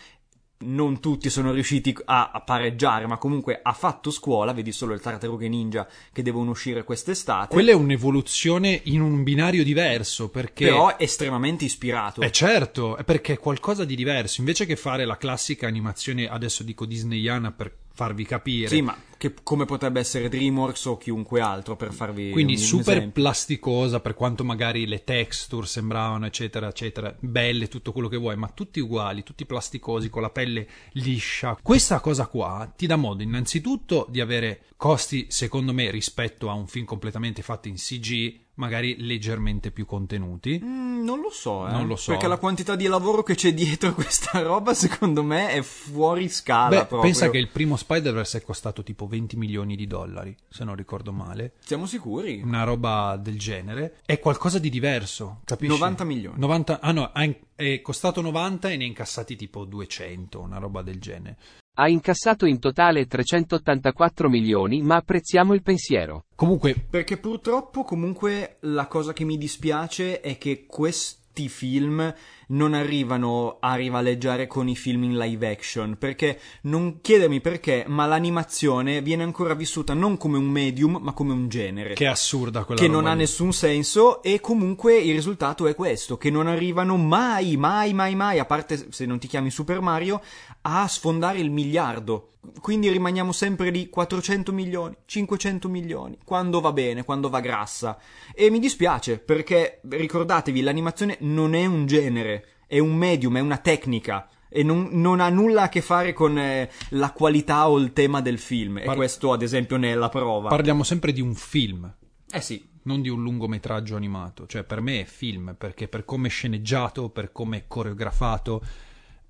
[0.63, 5.49] non tutti sono riusciti a, pareggiare, ma comunque ha fatto scuola, vedi solo il Tartarughe
[5.49, 7.53] Ninja che devono uscire quest'estate.
[7.53, 10.67] Quella è un'evoluzione in un binario diverso, perché...
[10.67, 12.21] Però estremamente ispirato.
[12.21, 16.63] Eh certo, è perché è qualcosa di diverso, invece che fare la classica animazione, adesso
[16.63, 18.69] dico disneyana per farvi capire.
[18.69, 22.97] Sì, ma che, come potrebbe essere DreamWorks o chiunque altro per farvi Quindi un, super
[22.97, 23.23] esempio.
[23.23, 28.49] plasticosa per quanto magari le texture sembravano eccetera eccetera, belle tutto quello che vuoi, ma
[28.49, 31.57] tutti uguali, tutti plasticosi con la pelle liscia.
[31.63, 36.67] Questa cosa qua ti dà modo innanzitutto di avere costi secondo me rispetto a un
[36.67, 40.61] film completamente fatto in CG magari leggermente più contenuti.
[40.63, 41.73] Mm, non lo so, eh.
[41.73, 42.13] Non lo so.
[42.13, 46.69] Perché la quantità di lavoro che c'è dietro questa roba, secondo me, è fuori scala.
[46.69, 47.01] Beh, proprio.
[47.01, 51.13] pensa che il primo Spider-Verse è costato tipo 20 milioni di dollari, se non ricordo
[51.13, 51.55] male.
[51.65, 52.41] Siamo sicuri?
[52.45, 53.97] Una roba del genere.
[54.07, 55.73] È qualcosa di diverso, capisci?
[55.73, 56.39] 90 milioni.
[56.39, 57.11] 90, ah no,
[57.57, 61.37] è costato 90 e ne ha incassati tipo 200, una roba del genere.
[61.75, 66.25] Ha incassato in totale 384 milioni, ma apprezziamo il pensiero.
[66.35, 72.15] Comunque, perché purtroppo comunque la cosa che mi dispiace è che questi film
[72.49, 78.05] non arrivano a rivaleggiare con i film in live action, perché non chiedermi perché, ma
[78.05, 81.95] l'animazione viene ancora vissuta non come un medium, ma come un genere.
[81.95, 83.21] Che è assurda quella Che roba non ha lì.
[83.21, 88.39] nessun senso e comunque il risultato è questo, che non arrivano mai, mai, mai, mai,
[88.39, 90.21] a parte se non ti chiami Super Mario,
[90.63, 92.31] a sfondare il miliardo.
[92.61, 97.99] Quindi rimaniamo sempre lì 400 milioni, 500 milioni, quando va bene, quando va grassa.
[98.35, 103.59] E mi dispiace perché ricordatevi, l'animazione non è un genere, è un medium, è una
[103.59, 107.93] tecnica e non, non, ha nulla a che fare con eh, la qualità o il
[107.93, 108.79] tema del film.
[108.79, 110.49] E Par- questo, ad esempio, ne è la prova.
[110.49, 111.91] Parliamo sempre di un film.
[112.31, 112.69] Eh sì.
[112.85, 114.47] Non di un lungometraggio animato.
[114.47, 118.63] Cioè, per me è film, perché per come è sceneggiato, per come è coreografato,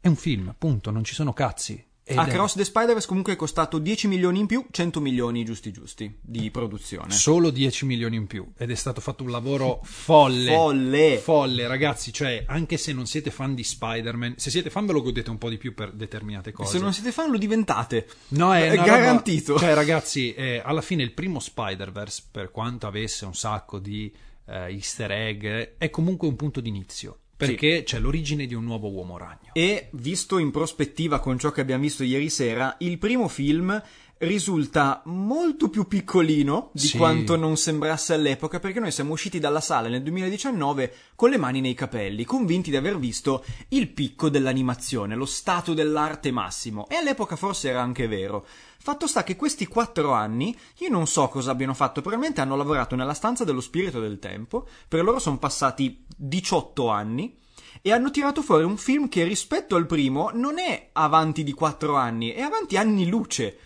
[0.02, 0.90] è un film, punto.
[0.90, 1.82] Non ci sono cazzi.
[2.04, 5.70] Ed Across è the Spider-Verse comunque è costato 10 milioni in più, 100 milioni giusti
[5.70, 7.12] giusti di produzione.
[7.12, 8.44] solo 10 milioni in più.
[8.58, 10.52] Ed è stato fatto un lavoro folle.
[10.52, 11.18] Folle.
[11.18, 12.12] Folle, ragazzi.
[12.12, 15.38] Cioè, anche se non siete fan di Spider-Man, se siete fan ve lo godete un
[15.38, 16.72] po' di più per determinate cose.
[16.76, 18.08] Se non siete fan lo diventate.
[18.30, 19.52] No, è, È garantito.
[19.52, 24.12] roba- Cioè, ragazzi, eh, alla fine il primo Spider-Verse, per quanto avesse un sacco di
[24.46, 25.44] eh, easter egg,
[25.78, 27.18] è comunque un punto d'inizio.
[27.46, 29.50] Perché c'è l'origine di un nuovo uomo ragno.
[29.52, 33.82] E visto in prospettiva con ciò che abbiamo visto ieri sera, il primo film
[34.22, 36.96] risulta molto più piccolino di Sì.
[36.96, 41.60] quanto non sembrasse all'epoca perché noi siamo usciti dalla sala nel 2019 con le mani
[41.60, 47.34] nei capelli, convinti di aver visto il picco dell'animazione, lo stato dell'arte massimo e all'epoca
[47.36, 48.46] forse era anche vero.
[48.78, 52.94] Fatto sta che questi quattro anni, io non so cosa abbiano fatto, probabilmente hanno lavorato
[52.94, 57.38] nella stanza dello spirito del tempo, per loro sono passati 18 anni,
[57.80, 61.96] e hanno tirato fuori un film che rispetto al primo non è avanti di 4
[61.96, 63.56] anni, è avanti anni luce.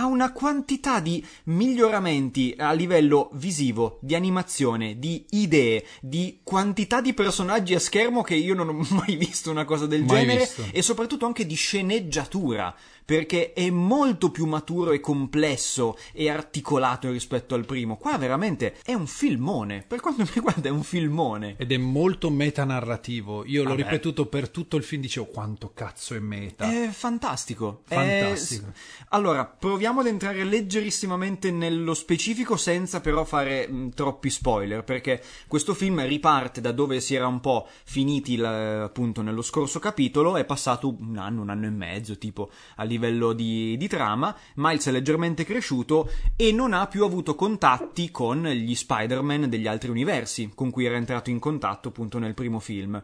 [0.00, 7.12] Ha una quantità di miglioramenti a livello visivo, di animazione, di idee, di quantità di
[7.12, 10.64] personaggi a schermo che io non ho mai visto una cosa del Mai genere visto.
[10.72, 12.74] e soprattutto anche di sceneggiatura
[13.10, 17.96] perché è molto più maturo e complesso e articolato rispetto al primo.
[17.96, 21.56] Qua veramente è un filmone, per quanto mi riguarda è un filmone.
[21.58, 23.44] Ed è molto metanarrativo.
[23.46, 26.70] Io l'ho ripetuto per tutto il film, dicevo quanto cazzo è meta.
[26.70, 27.82] È fantastico.
[27.86, 28.66] Fantastico.
[28.68, 35.20] È- Allora, proviamo ad entrare leggerissimamente nello specifico senza però fare mh, troppi spoiler, perché
[35.48, 40.36] questo film riparte da dove si era un po' finiti la- appunto nello scorso capitolo,
[40.36, 42.98] è passato un anno, un anno e mezzo tipo a livello
[43.34, 48.74] di, di trama, Miles è leggermente cresciuto e non ha più avuto contatti con gli
[48.74, 53.02] Spider-Man degli altri universi, con cui era entrato in contatto appunto nel primo film.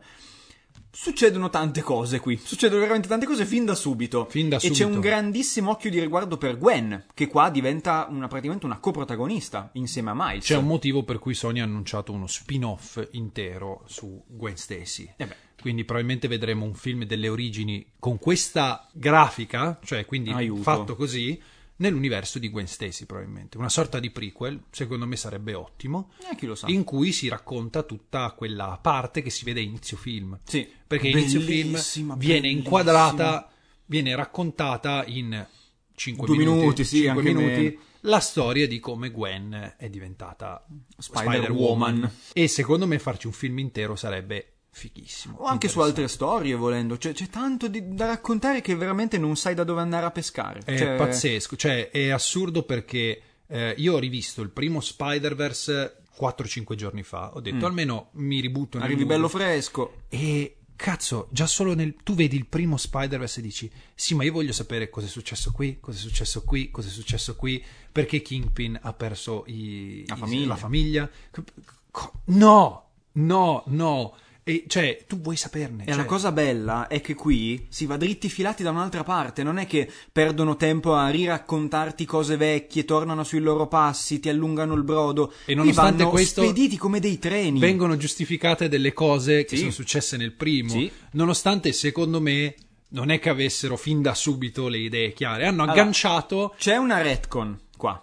[0.98, 4.26] Succedono tante cose qui, succedono veramente tante cose fin da subito.
[4.30, 4.88] Fin da e c'è subito.
[4.88, 10.10] un grandissimo occhio di riguardo per Gwen, che qua diventa una, praticamente una coprotagonista insieme
[10.10, 10.46] a Miles.
[10.46, 15.12] C'è un motivo per cui Sony ha annunciato uno spin-off intero su Gwen Stacy.
[15.18, 15.28] Eh.
[15.60, 20.62] Quindi probabilmente vedremo un film delle origini con questa grafica, cioè quindi Aiuto.
[20.62, 21.38] fatto così,
[21.76, 23.56] nell'universo di Gwen Stacy probabilmente.
[23.58, 26.66] Una sorta di prequel, secondo me sarebbe ottimo, Eh, chi lo sa.
[26.68, 30.38] in cui si racconta tutta quella parte che si vede a inizio film.
[30.44, 30.68] Sì.
[30.86, 31.72] Perché inizio film
[32.16, 32.46] viene bellissima.
[32.48, 33.50] inquadrata,
[33.86, 35.46] viene raccontata in
[35.94, 37.80] 5 Due minuti, minuti, sì, cinque anche minuti meno.
[38.00, 40.64] la storia di come Gwen è diventata
[40.98, 41.34] Spider-Woman.
[41.36, 42.10] Spider-Woman.
[42.34, 45.38] E secondo me farci un film intero sarebbe fighissimo.
[45.38, 46.98] O anche su altre storie, volendo.
[46.98, 50.60] Cioè, c'è tanto di- da raccontare che veramente non sai da dove andare a pescare.
[50.64, 56.74] È Cioè, pazzesco, cioè è assurdo perché eh, io ho rivisto il primo Spider-Verse 4-5
[56.74, 58.90] giorni fa, ho detto almeno mi ributto nel Mm.
[58.90, 59.14] Arrivi mood.
[59.16, 59.94] bello fresco.
[60.08, 61.94] E cazzo, già solo nel.
[62.02, 65.52] Tu vedi il primo Spider-Verse e dici: Sì, ma io voglio sapere cosa è successo
[65.52, 67.64] qui, cosa è successo qui, cosa è successo qui.
[67.92, 70.46] Perché Kingpin ha perso i- La i- famiglia.
[70.48, 71.10] la famiglia.
[72.26, 74.16] No, no, no.
[74.48, 75.82] E cioè, tu vuoi saperne.
[75.82, 79.42] E cioè- la cosa bella è che qui si va dritti filati da un'altra parte,
[79.42, 84.74] non è che perdono tempo a riraccontarti cose vecchie, tornano sui loro passi, ti allungano
[84.74, 85.32] il brodo.
[85.46, 87.58] E nonostante vanno questo spediti come dei treni.
[87.58, 89.62] vengono giustificate delle cose che Sì.
[89.62, 90.68] sono successe nel primo.
[90.70, 90.88] Sì.
[91.12, 92.54] Nonostante, secondo me,
[92.90, 95.46] non è che avessero fin da subito le idee chiare.
[95.46, 96.54] Hanno Allora- agganciato.
[96.56, 98.00] C'è una retcon qua.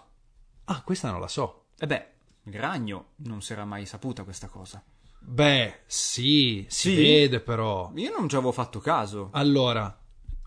[0.64, 1.68] Ah, questa non la so.
[1.78, 2.06] E beh,
[2.50, 4.82] il ragno non si era mai saputa questa cosa.
[5.26, 6.96] Beh, sì, si Sì?
[6.96, 7.90] vede però.
[7.96, 9.30] Io non ci avevo fatto caso.
[9.32, 9.96] Allora,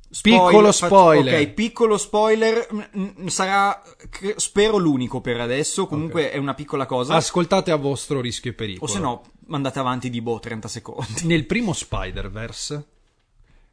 [0.10, 1.42] Spoiler- piccolo spoiler.
[1.42, 2.90] Ok, piccolo spoiler.
[3.26, 3.82] Sarà,
[4.38, 5.88] spero, l'unico per adesso.
[5.88, 7.16] Comunque è una piccola cosa.
[7.16, 8.90] Ascoltate a vostro rischio e pericolo.
[8.90, 11.26] o se no, andate avanti di boh, 30 secondi.
[11.26, 12.88] Nel primo Spider-Verse,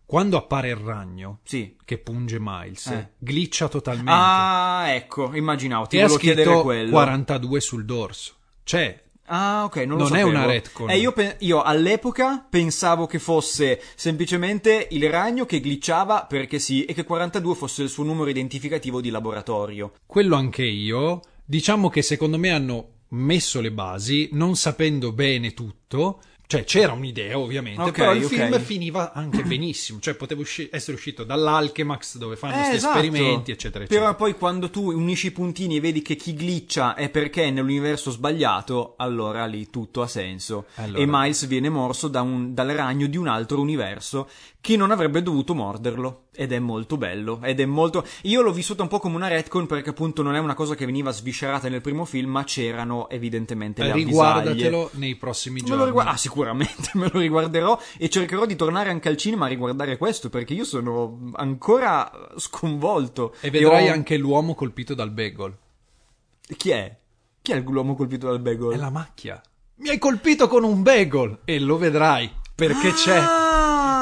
[0.06, 1.76] quando appare il ragno Sì.
[1.84, 3.10] che punge Miles, Eh.
[3.18, 4.10] glitcha totalmente.
[4.12, 6.90] Ah, ecco, immaginavo, ti e volevo chiedere quello.
[6.90, 8.34] 42 sul dorso.
[8.64, 10.28] Cioè, Ah, ok, non lo Non è sapevo.
[10.28, 10.90] una retcon.
[10.90, 16.84] Eh, io, pe- io all'epoca pensavo che fosse semplicemente il ragno che glitchava perché sì
[16.84, 19.92] e che 42 fosse il suo numero identificativo di laboratorio.
[20.06, 21.20] quello anche io.
[21.44, 26.20] Diciamo che secondo me hanno messo le basi, non sapendo bene tutto.
[26.46, 28.30] Cioè, c'era un'idea, ovviamente, Ok, però il ok.
[28.30, 29.98] film finiva anche benissimo.
[29.98, 32.98] Cioè, poteva usci- essere uscito dall'Alchemax dove fanno Eh, questi esatto.
[32.98, 34.04] esperimenti, eccetera, eccetera.
[34.06, 37.50] Però poi quando tu unisci i puntini e vedi che chi glitcha è perché è
[37.50, 40.66] nell'universo sbagliato, allora lì tutto ha senso.
[40.74, 40.98] Allora.
[41.02, 44.28] E Miles viene morso da un- dal ragno di un altro universo
[44.64, 46.28] che non avrebbe dovuto morderlo.
[46.32, 47.38] Ed è molto bello.
[47.42, 48.02] Ed è molto.
[48.22, 50.86] Io l'ho vissuta un po' come una retcon perché appunto non è una cosa che
[50.86, 54.40] veniva sviscerata nel primo film, ma c'erano evidentemente le avvisaglie.
[54.40, 55.84] Riguardatelo nei prossimi giorni.
[55.84, 59.98] riguardo, ah, sicuramente me lo riguarderò e cercherò di tornare anche al cinema a riguardare
[59.98, 63.34] questo perché io sono ancora sconvolto.
[63.40, 65.54] E vedrai ho- anche l'uomo colpito dal bagel.
[66.56, 66.96] Chi è?
[67.42, 68.72] Chi è l'uomo colpito dal bagel?
[68.72, 69.42] È la macchia.
[69.76, 71.40] Mi hai colpito con un bagel!
[71.44, 72.30] E lo vedrai.
[72.54, 73.43] Perché c'è.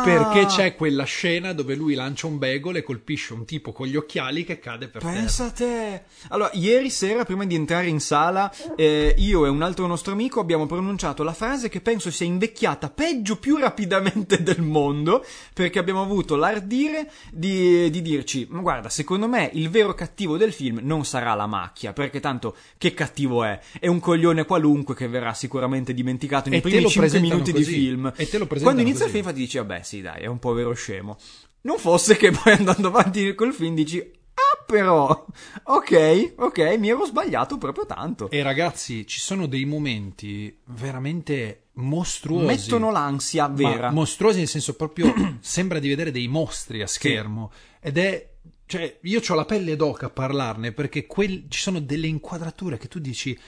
[0.03, 0.31] Ah!
[0.33, 3.97] Perché c'è quella scena dove lui lancia un bagel e colpisce un tipo con gli
[3.97, 6.03] occhiali che cade per Pensa a te.
[6.29, 10.41] Allora, ieri sera, prima di entrare in sala, eh, io e un altro nostro amico
[10.41, 16.03] abbiamo pronunciato la frase che penso sia invecchiata peggio più rapidamente del mondo, perché abbiamo
[16.03, 21.05] avuto l'ardire di, di dirci, ma guarda, secondo me il vero cattivo del film non
[21.05, 23.61] sarà la macchia, perché tanto che cattivo è?
[23.79, 27.53] È un coglione qualunque che verrà sicuramente dimenticato nei E primi lo 5 presentano minuti
[27.53, 27.75] di così.
[27.75, 28.13] film.
[28.17, 29.17] E te lo Quando inizia così.
[29.17, 31.19] il film ti dici, vabbè sì dai, è un povero scemo.
[31.63, 35.27] Non fosse che poi andando avanti col film dici, ah però,
[35.65, 38.31] ok, ok, mi ero sbagliato proprio tanto.
[38.31, 42.47] E ragazzi, ci sono dei momenti veramente mostruosi.
[42.47, 43.91] Mettono l'ansia vera.
[43.91, 48.31] Mostruosi nel senso proprio sembra di vedere dei mostri a schermo ed è
[48.67, 52.89] Cioè, io ho la pelle d'oca a parlarne perché quel- ci sono delle inquadrature che
[52.89, 53.39] tu dici.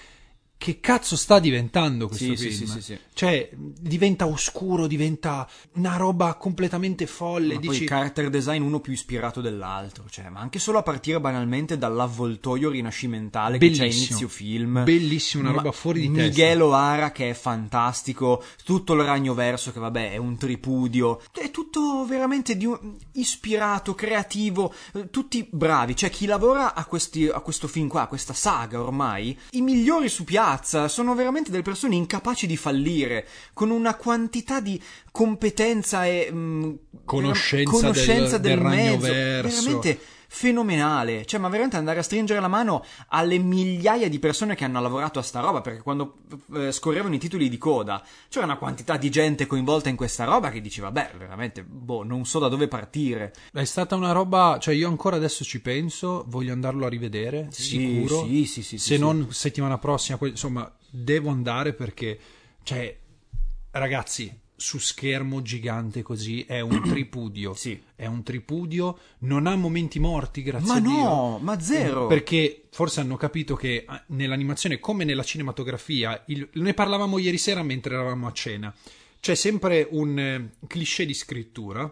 [0.56, 2.52] Che cazzo sta diventando questo Sì, film?
[2.54, 2.98] sì, sì, sì.
[3.12, 7.54] Cioè, diventa oscuro, diventa una roba completamente folle.
[7.54, 10.82] Ma poi dici, il character design uno più ispirato dell'altro, cioè, ma anche solo a
[10.82, 14.06] partire banalmente dall'avvoltoio rinascimentale che c'è a Bellissimo.
[14.06, 14.84] inizio film.
[14.84, 19.70] Bellissimo, una Ma- roba fuori di Miguel O'Hara che è fantastico, tutto il ragno verso
[19.70, 24.72] che vabbè è un tripudio, è tutto veramente un- ispirato, creativo,
[25.10, 29.36] tutti bravi, cioè chi lavora a, questi- a questo film qua, a questa saga ormai,
[29.50, 34.80] i migliori su piazza, sono veramente delle persone incapaci di fallire, con una quantità di
[35.10, 39.98] competenza e mh, Conoscenza vera- conoscenza del- del, del mezzo, veramente
[40.34, 44.80] fenomenale, cioè ma veramente andare a stringere la mano alle migliaia di persone che hanno
[44.80, 46.16] lavorato a sta roba, perché quando
[46.54, 50.50] eh, scorrevano i titoli di coda c'era una quantità di gente coinvolta in questa roba
[50.50, 53.32] che diceva, beh, veramente, boh, non so da dove partire.
[53.52, 58.24] È stata una roba, cioè io ancora adesso ci penso, voglio andarlo a rivedere, sicuro.
[58.24, 62.18] sì, sì, sì, Se sì, non settimana prossima, insomma, devo andare perché,
[62.64, 62.98] cioè,
[63.70, 67.54] ragazzi, su schermo gigante così è un tripudio.
[67.54, 67.80] Sì.
[67.94, 70.90] È un tripudio, non ha momenti morti, grazie Ma a Dio.
[70.90, 72.06] no, ma zero.
[72.06, 77.62] Perché forse hanno capito che ah, nell'animazione, come nella cinematografia, il- ne parlavamo ieri sera
[77.62, 78.74] mentre eravamo a cena,
[79.20, 81.90] c'è sempre un eh, cliché di scrittura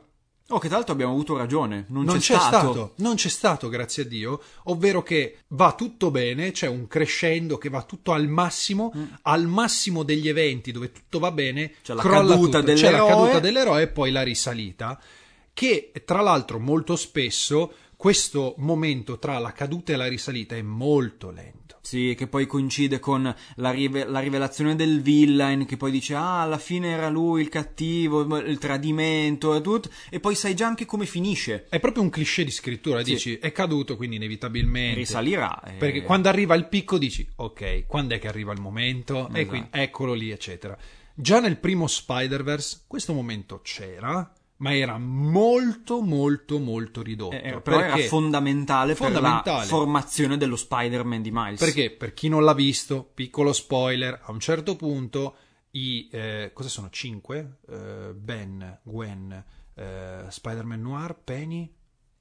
[0.55, 2.93] Oh, che tra l'altro abbiamo avuto ragione, non, non c'è, c'è stato.
[2.97, 7.71] non c'è stato, grazie a Dio, ovvero che va tutto bene, c'è un crescendo che
[7.71, 12.61] va tutto al massimo, al massimo degli eventi dove tutto va bene, C'è la caduta
[12.61, 12.73] tutto.
[12.75, 13.09] c'è la dell'eroe.
[13.09, 15.01] caduta dell'eroe e poi la risalita,
[15.55, 21.31] che tra l'altro molto spesso questo momento tra la caduta e la risalita è molto
[21.31, 21.79] lento.
[21.83, 26.41] Sì, che poi coincide con la, rive- la rivelazione del villain, che poi dice, ah,
[26.41, 30.85] alla fine era lui il cattivo, il tradimento e tutto, e poi sai già anche
[30.85, 31.67] come finisce.
[31.69, 33.13] È proprio un cliché di scrittura, Sì.
[33.13, 35.63] dici è caduto, quindi inevitabilmente Risalirà.
[35.63, 35.73] eh.
[35.75, 39.29] Perché quando arriva il picco dici, ok, quando è che arriva il momento?
[39.29, 39.47] E Esatto.
[39.47, 40.77] quindi eccolo lì, eccetera.
[41.15, 44.29] Già nel primo Spider-Verse questo momento c'era,
[44.63, 47.35] ma era molto, molto, molto ridotto.
[47.35, 48.07] Eh, eh, però era Perché?
[48.09, 49.59] fondamentale, per Fondamentale.
[49.59, 51.59] la formazione dello Spider-Man di Miles.
[51.59, 55.35] Perché, per chi non l'ha visto, piccolo spoiler, a un certo punto
[55.73, 56.09] i...
[56.13, 56.91] eh, cosa sono?
[56.91, 57.59] Cinque?
[57.69, 59.45] Eh, ben, Gwen,
[59.75, 61.75] eh, Spider-Man Noir, Penny...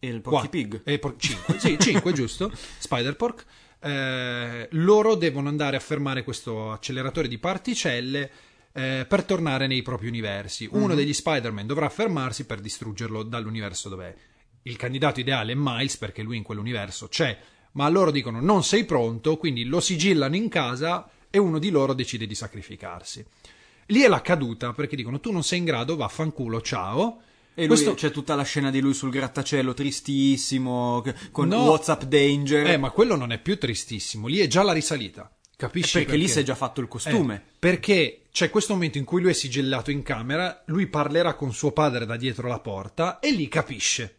[0.04, 0.82] E il Porky Pig.
[0.84, 2.52] eh, por- cinque, sì, cinque, giusto.
[2.80, 3.46] Spider-Pork.
[3.82, 8.32] Eh, loro devono andare a fermare questo acceleratore di particelle
[8.74, 10.68] eh, per tornare nei propri universi.
[10.72, 14.14] Uno degli Spider-Man dovrà fermarsi per distruggerlo dall'universo dov'è.
[14.64, 17.38] Il candidato ideale è Miles perché lui in quell'universo c'è,
[17.74, 21.94] ma loro dicono non sei pronto, quindi lo sigillano in casa e uno di loro
[21.94, 23.26] decide di sacrificarsi.
[23.88, 27.22] Lì è la caduta perché dicono tu non sei in grado, vaffanculo, ciao.
[27.54, 31.64] E lui, Questo- c'è tutta la scena di lui sul grattacielo, tristissimo, con No.
[31.66, 32.68] WhatsApp Danger.
[32.68, 35.30] Eh, ma quello non è più tristissimo, lì è già la risalita.
[35.58, 36.00] Capisci?
[36.00, 37.36] perché, lì si è già fatto il costume.
[37.36, 41.54] Eh, perché c'è questo momento in cui lui è sigillato in camera, lui parlerà con
[41.54, 44.16] suo padre da dietro la porta e lì capisce.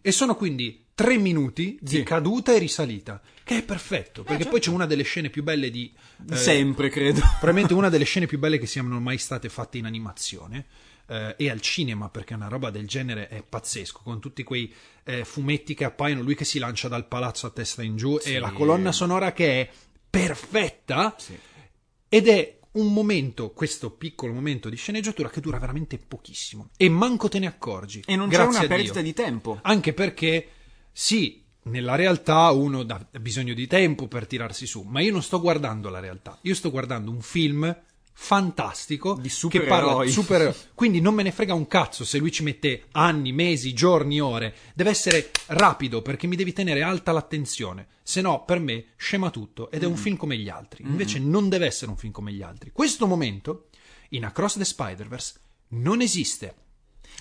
[0.00, 1.96] E sono quindi tre minuti di.
[1.96, 2.02] Sì.
[2.02, 5.92] caduta e risalita, che è perfetto, perché poi c'è una delle scene più belle di...
[6.30, 7.20] eh, Sempre, credo.
[7.38, 10.66] probabilmente una delle scene più belle che siano mai state fatte in animazione
[11.06, 14.72] eh, e al cinema perché una roba del genere è pazzesco con tutti quei
[15.04, 18.34] eh, fumetti che appaiono lui che si lancia dal palazzo a testa in giù Sì.
[18.34, 19.70] e la colonna sonora che è
[20.08, 21.38] perfetta Sì.
[22.08, 27.28] ed è un momento, questo piccolo momento di sceneggiatura che dura veramente pochissimo e manco
[27.28, 28.02] te ne accorgi.
[28.06, 29.58] E non c'è una perdita di tempo.
[29.62, 30.48] Anche perché,
[30.92, 35.40] sì, nella realtà uno ha bisogno di tempo per tirarsi su, ma io non sto
[35.40, 37.76] guardando la realtà, io sto guardando un film
[38.12, 40.54] fantastico Di che parla di supereroi.
[40.74, 44.54] Quindi non me ne frega un cazzo se lui ci mette anni, mesi, giorni, ore.
[44.74, 47.86] Deve essere rapido perché mi devi tenere alta l'attenzione.
[48.02, 50.84] Se no, per me, scema tutto ed è un film come gli altri.
[50.84, 52.70] Invece non deve essere un film come gli altri.
[52.72, 53.68] Questo momento,
[54.10, 55.34] in Across the Spider-Verse,
[55.68, 56.54] non esiste.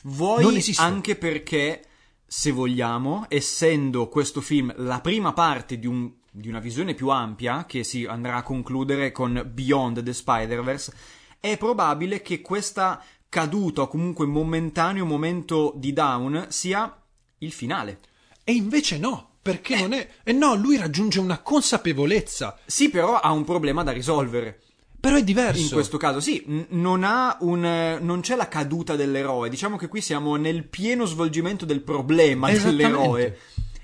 [0.03, 0.81] Non Vuoi esiste.
[0.81, 1.83] anche perché,
[2.25, 7.65] se vogliamo, essendo questo film la prima parte di, un- di una visione più ampia,
[7.65, 10.93] che si andrà a concludere con Beyond the Spider-Verse,
[11.39, 16.95] è probabile che questa caduta o comunque momentaneo momento di down sia
[17.39, 17.99] il finale.
[18.43, 20.07] E invece no, perché non è...
[20.23, 24.59] E no, lui raggiunge una consapevolezza, Sì, però ha un problema da risolvere.
[24.99, 25.61] però è diverso.
[25.61, 27.63] In questo caso, sì, n- non ha un.
[27.63, 29.47] eh, non c'è la caduta dell'eroe.
[29.49, 33.37] Diciamo che qui siamo nel pieno svolgimento del problema dell'eroe.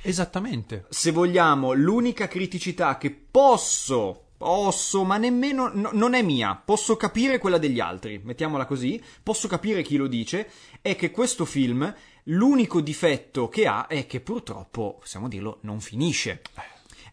[0.08, 0.86] Esattamente.
[0.89, 4.22] Se vogliamo, l'unica criticità che posso.
[4.39, 6.62] osso, ma nemmeno no- non è mia.
[6.63, 9.02] Posso capire quella degli altri, mettiamola così.
[9.23, 10.50] Posso capire chi lo dice.
[10.82, 11.92] È che questo film,
[12.25, 16.42] l'unico difetto che ha è che purtroppo, possiamo dirlo, non finisce.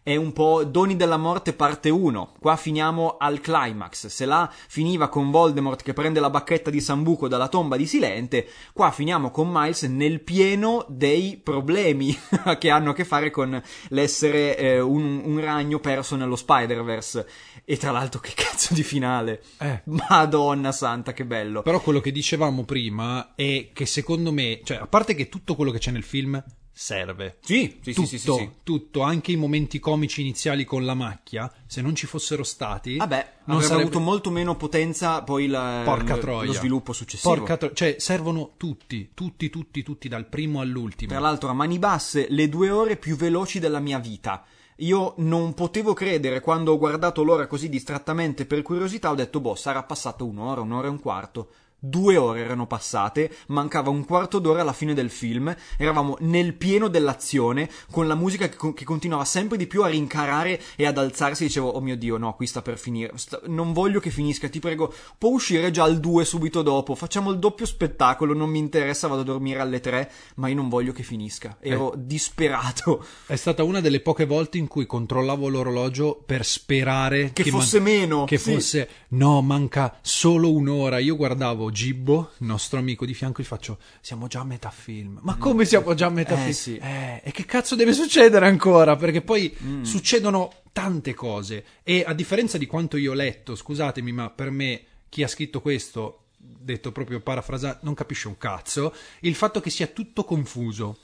[0.05, 2.33] È un po' Doni della Morte parte 1.
[2.37, 4.07] Qua finiamo al climax.
[4.07, 8.45] Se là finiva con Voldemort che prende la bacchetta di Sambuco dalla tomba di Silente,
[8.73, 12.13] qua finiamo con Miles nel pieno dei problemi
[12.59, 17.25] che hanno a che fare con l'essere eh, un, un ragno perso nello Spider-Verse.
[17.63, 19.41] E tra l'altro che cazzo di finale.
[19.57, 19.83] Eh.
[19.85, 21.61] Madonna santa, che bello.
[21.61, 25.71] Però quello che dicevamo prima è che secondo me, cioè, a parte che tutto quello
[25.71, 26.43] che c'è nel film
[26.75, 27.37] serve.
[27.41, 28.49] Sì, sì, tutto, sì, sì, sì.
[28.63, 33.15] tutto, anche i momenti comici iniziali con la macchia, se non ci fossero stati, Vabbè,
[33.45, 36.45] non avrebbe sarebbe avuto molto meno potenza poi la- Porca lo- troia.
[36.47, 37.33] lo sviluppo successivo.
[37.35, 41.11] Porca tro- cioè servono tutti, tutti, tutti, tutti, dal primo all'ultimo.
[41.11, 44.43] Tra l'altro, a mani basse, le due ore più veloci della mia vita.
[44.77, 49.53] Io non potevo credere quando ho guardato l'ora così distrattamente per curiosità, ho detto, boh,
[49.53, 51.49] sarà passata un'ora, un'ora e un quarto.
[51.85, 56.87] Due ore erano passate, mancava un quarto d'ora alla fine del film, eravamo nel pieno
[56.87, 61.43] dell'azione, con la musica che, che continuava sempre di più a rincarare e ad alzarsi,
[61.43, 63.11] dicevo, oh mio dio, no, qui sta per finire,
[63.47, 67.39] non voglio che finisca, ti prego, può uscire già il 2 subito dopo, facciamo il
[67.39, 71.03] doppio spettacolo, non mi interessa, vado a dormire alle 3, ma io non voglio che
[71.03, 77.31] finisca, ero disperato, È stata una delle poche volte in cui controllavo l'orologio per sperare
[77.33, 78.53] che fosse meno, che sì.
[78.53, 80.99] fosse no, manca solo un'ora.
[80.99, 85.19] Io guardavo Gibbo, il nostro amico di fianco, gli faccio: Siamo già a metà film.
[85.23, 86.51] Ma come siamo già a metà Eh, film?
[86.51, 86.77] sì.
[86.77, 88.95] Eh, e che cazzo deve succedere ancora?
[88.95, 89.83] Perché poi Mm.
[89.83, 91.65] succedono tante cose.
[91.83, 95.59] E a differenza di quanto io ho letto, scusatemi, ma per me chi ha scritto
[95.61, 98.93] questo, detto proprio parafrasato, non capisce un cazzo.
[99.21, 100.97] Il fatto che sia tutto confuso.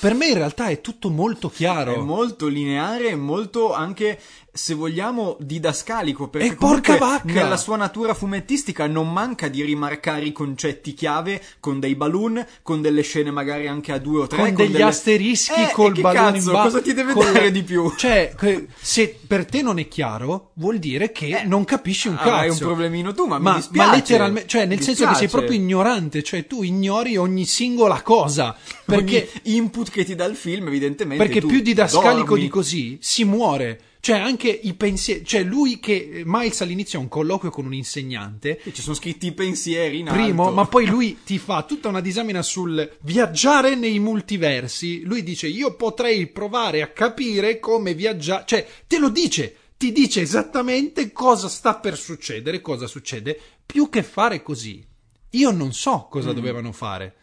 [0.00, 1.94] Per me in realtà è tutto molto chiaro.
[1.94, 4.20] È molto lineare e molto anche,
[4.52, 6.28] se vogliamo, didascalico.
[6.28, 7.32] Perché E porca vacca!
[7.32, 12.80] nella sua natura fumettistica non manca di rimarcare i concetti chiave con dei balloon, con
[12.80, 14.36] delle scene magari anche a due o tre.
[14.38, 17.50] con degli delle- asterischi Eh, col ballone cazzo, in ba- cosa ti deve col- dare
[17.50, 17.92] di più?
[17.96, 18.34] Cioè,
[18.80, 22.28] se per te non è chiaro, vuol dire che non capisci un cazzo.
[22.28, 23.88] Eh, avrai un problemino tu, ma mi ma, dispiace.
[23.88, 28.00] ma letteralmente, cioè, nel Mi senso che sei proprio ignorante, cioè tu ignori ogni singola
[28.02, 28.56] cosa.
[28.88, 31.24] Perché, Ogni input che ti dà il film, evidentemente.
[31.24, 32.42] perché più didascalico dormi.
[32.42, 33.80] di così si muore.
[34.00, 35.24] Cioè, anche i pensieri.
[35.24, 38.60] Cioè, lui che Miles all'inizio ha un colloquio con un insegnante.
[38.72, 40.54] Ci sono scritti i pensieri in Primo, alto.
[40.54, 45.02] ma poi lui ti fa tutta una disamina sul viaggiare nei multiversi.
[45.02, 48.44] Lui dice: Io potrei provare a capire come viaggiare.
[48.46, 53.38] Cioè, te lo dice, ti dice esattamente cosa sta per succedere, cosa succede.
[53.66, 54.84] Più che fare così,
[55.30, 57.14] io non so cosa dovevano fare.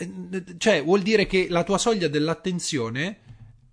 [0.00, 3.18] Eh, Cioè, vuol dire che la tua soglia dell'attenzione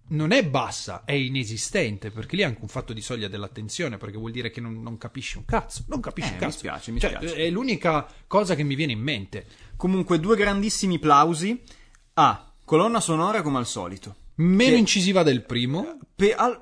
[0.08, 4.18] non è bassa, è inesistente, perché lì è anche un fatto di soglia dell'attenzione, perché
[4.18, 6.58] vuol dire che non, non capisci un cazzo, non capisci Eh, un mi cazzo.
[6.60, 7.36] spiace, mi Cioè, spiace.
[7.36, 9.46] È l'unica cosa che mi viene in mente.
[9.76, 11.62] Comunque, due grandissimi plausi.
[12.16, 12.52] A.
[12.64, 14.16] Colonna sonora come al solito.
[14.36, 15.98] Meno Che- incisiva del primo.
[16.16, 16.62] Pe- al-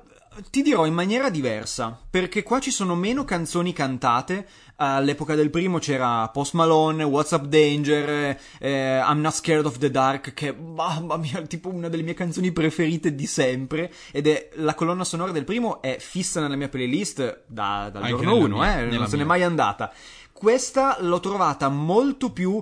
[0.50, 4.46] ti dirò in maniera diversa, perché qua ci sono meno canzoni cantate.
[4.76, 9.90] All'epoca del primo c'era Post Malone, What's Up Danger, eh, I'm Not Scared of the
[9.90, 13.92] Dark, che mamma mia, tipo una delle mie canzoni preferite di sempre.
[14.10, 18.16] Ed è la colonna sonora del primo è fissa nella mia playlist da- dal Anche
[18.16, 19.92] giorno nella 1, mia, eh, non se n'è mai andata.
[20.32, 22.60] Questa l'ho trovata molto più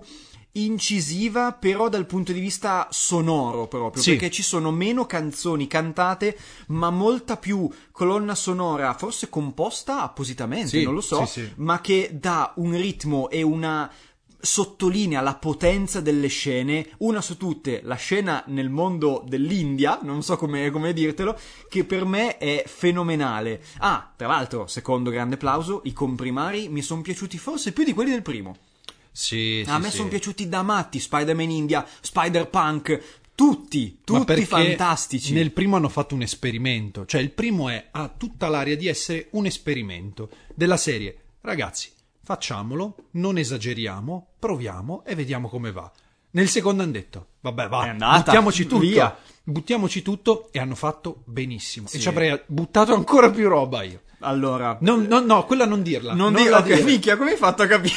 [0.53, 4.11] incisiva, però dal punto di vista sonoro proprio, Sì.
[4.11, 6.37] perché ci sono meno canzoni cantate,
[6.69, 12.11] ma molta più colonna sonora, forse composta appositamente, Sì, non lo so, sì, ma che
[12.13, 13.91] dà un ritmo e una
[14.45, 20.37] sottolinea la potenza delle scene, una su tutte, la scena nel mondo dell'India, non so
[20.37, 21.39] come, come dirtelo,
[21.69, 23.63] che per me è fenomenale.
[23.79, 28.11] Ah, tra l'altro, secondo grande applauso, i comprimari mi sono piaciuti forse più di quelli
[28.11, 28.57] del primo.
[29.13, 35.33] Sì, A me sono piaciuti da matti Spider-Man India, Spider-Punk, tutti, tutti fantastici.
[35.33, 37.05] Nel primo hanno fatto un esperimento.
[37.05, 41.17] Cioè, il primo è, ha tutta l'aria di essere un esperimento della serie.
[41.43, 41.91] Ragazzi,
[42.25, 45.91] facciamolo, non esageriamo, proviamo e vediamo come va.
[46.35, 48.79] Nel secondo hanno detto, vabbè, va, buttiamoci tutto.
[48.79, 49.15] via.
[49.45, 51.89] Buttiamoci tutto e hanno fatto benissimo.
[51.89, 51.97] Sì.
[51.97, 54.03] E ci avrei buttato ancora più roba io.
[54.21, 56.15] Allora, No, no, no, quella non dirla.
[56.15, 56.83] non, non dire, la ok, dire.
[56.85, 57.95] minchia, come hai fatto a capire?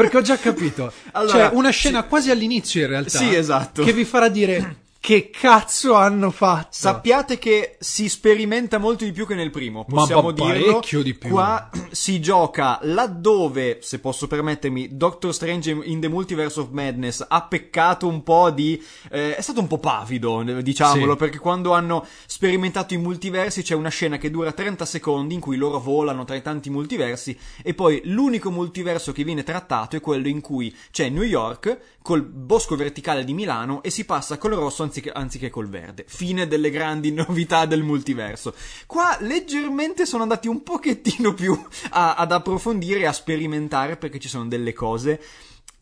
[0.00, 0.92] Perché ho già capito.
[1.12, 3.18] Allora, C'è una scena quasi all'inizio in realtà.
[3.18, 3.84] Sì, esatto.
[3.84, 4.79] Che vi farà dire.
[5.02, 6.68] Che cazzo hanno fatto?
[6.72, 10.72] Sappiate che si sperimenta molto di più che nel primo, Ma possiamo pa- dirlo.
[10.74, 11.30] parecchio di più.
[11.30, 17.42] Qua si gioca laddove, se posso permettermi, Doctor Strange in the Multiverse of Madness ha
[17.44, 18.80] peccato un po' di...
[19.10, 21.18] eh, è stato un po' pavido, diciamolo, Sì.
[21.18, 25.56] perché quando hanno sperimentato i multiversi c'è una scena che dura 30 secondi in cui
[25.56, 30.28] loro volano tra i tanti multiversi e poi l'unico multiverso che viene trattato è quello
[30.28, 34.82] in cui c'è New York col bosco verticale di Milano e si passa col rosso
[34.82, 36.04] anziché, anziché col verde.
[36.06, 38.54] Fine delle grandi novità del multiverso.
[38.86, 44.28] Qua leggermente sono andati un pochettino più a- ad approfondire e a sperimentare perché ci
[44.28, 45.22] sono delle cose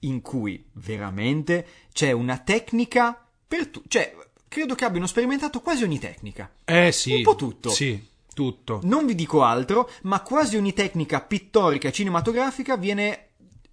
[0.00, 3.82] in cui veramente c'è una tecnica per tu.
[3.86, 4.14] Cioè,
[4.48, 6.50] credo che abbiano sperimentato quasi ogni tecnica.
[6.64, 7.14] Eh sì.
[7.14, 7.70] Un po' tutto.
[7.70, 8.04] Sì,
[8.34, 8.80] tutto.
[8.84, 13.26] Non vi dico altro, ma quasi ogni tecnica pittorica e cinematografica viene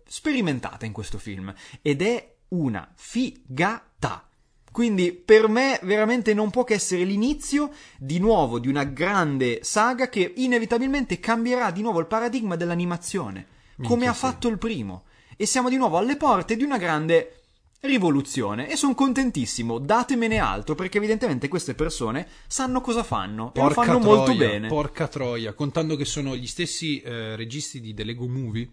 [0.08, 4.28] sperimentata in questo film ed è una figata.
[4.72, 10.10] Quindi per me veramente non può che essere l'inizio di nuovo di una grande saga
[10.10, 14.20] che inevitabilmente cambierà di nuovo il paradigma dell'animazione, come Minchia, ha sì.
[14.20, 15.04] fatto il primo.
[15.38, 17.44] E siamo di nuovo alle porte di una grande
[17.86, 23.68] rivoluzione e sono contentissimo, datemene altro perché evidentemente queste persone sanno cosa fanno e lo
[23.68, 24.68] Porca fanno troia, molto bene.
[24.68, 28.70] Porca troia, contando che sono gli stessi eh, registi di The Lego Movie,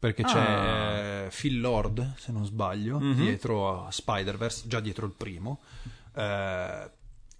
[0.00, 0.96] perché c'è Ah.
[1.26, 3.14] eh, Phil Lord, se non sbaglio, Mhm.
[3.14, 5.60] dietro a Spider-Verse, già dietro il primo.
[6.16, 6.90] Eh,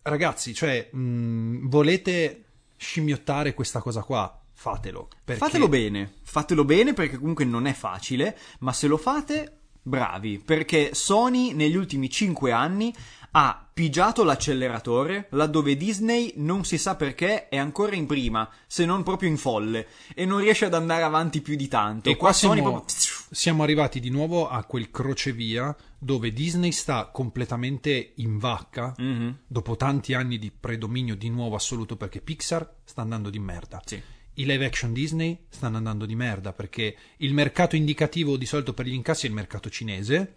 [0.03, 2.45] ragazzi, cioè, mh, volete
[2.77, 4.35] scimmiottare questa cosa qua?
[4.53, 5.09] Fatelo.
[5.25, 10.39] perché- Fatelo bene, fatelo bene perché comunque non è facile, ma se lo fate, bravi,
[10.39, 12.95] perché Sony negli ultimi 5 anni
[13.33, 19.03] ha pigiato l'acceleratore laddove Disney non si sa perché è ancora in prima, se non
[19.03, 22.11] proprio in folle, e non riesce ad andare avanti più di tanto.
[22.11, 22.85] E qua siamo, proprio...
[23.31, 29.39] siamo arrivati di nuovo a quel crocevia dove Disney sta completamente in vacca Mhm.
[29.47, 33.81] dopo tanti anni di predominio di nuovo assoluto perché Pixar sta andando di merda.
[33.85, 34.01] Sì.
[34.35, 38.87] I live action Disney stanno andando di merda perché il mercato indicativo di solito per
[38.87, 40.37] gli incassi è il mercato cinese.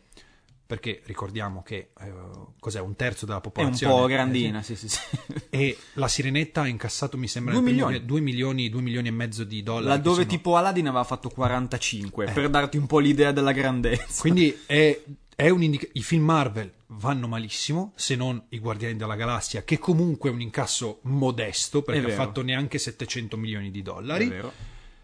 [0.73, 2.11] Perché ricordiamo che eh,
[2.59, 4.97] cos'è un terzo della È un popolazione po' eh, grandina, sì, sì, sì.
[5.51, 8.05] e la sirenetta ha incassato mi sembra Due nel primo- milioni.
[8.07, 9.85] due milioni, due milioni e mezzo di dollari.
[9.85, 14.19] Laddove sono- tipo Aladdin aveva fatto 45, per darti un po' l'idea della grandezza.
[14.21, 14.99] Quindi è,
[15.35, 19.77] è un indica- i film Marvel vanno malissimo, se non i Guardiani della Galassia, che
[19.77, 24.27] comunque è un incasso modesto, perché È ha fatto neanche 700 milioni di È dollari.
[24.27, 24.51] vero.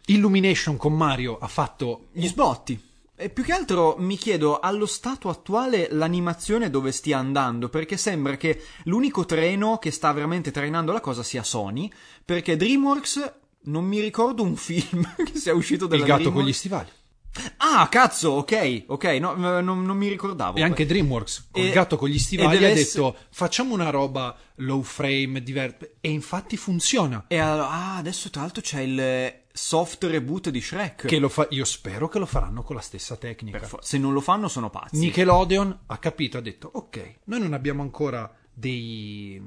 [0.08, 2.88] Illumination con Mario ha fatto Gli sbotti.
[3.22, 8.38] E più che altro mi chiedo allo stato attuale l'animazione dove stia andando, perché sembra
[8.38, 11.92] che l'unico treno che sta veramente trainando la cosa sia Sony,
[12.24, 16.56] perché DreamWorks non mi ricordo un film che sia uscito dalla Il gatto con DreamWorks.
[16.56, 16.90] gli stivali.
[17.58, 20.58] Ah, cazzo, ok, ok, no, m- non, non mi ricordavo.
[20.58, 24.36] E anche DreamWorks, con E- il gatto con gli stivali, ha detto facciamo una roba
[24.56, 27.26] low frame, diver-" e infatti funziona.
[27.28, 31.06] E allo- ah, adesso tra l'altro c'è il soft reboot di Shrek.
[31.08, 33.60] Che lo fa- io spero che lo faranno con la stessa tecnica.
[33.62, 34.98] For- se non lo fanno sono pazzi.
[34.98, 39.42] Nickelodeon ha capito, ha detto ok, noi non abbiamo ancora dei,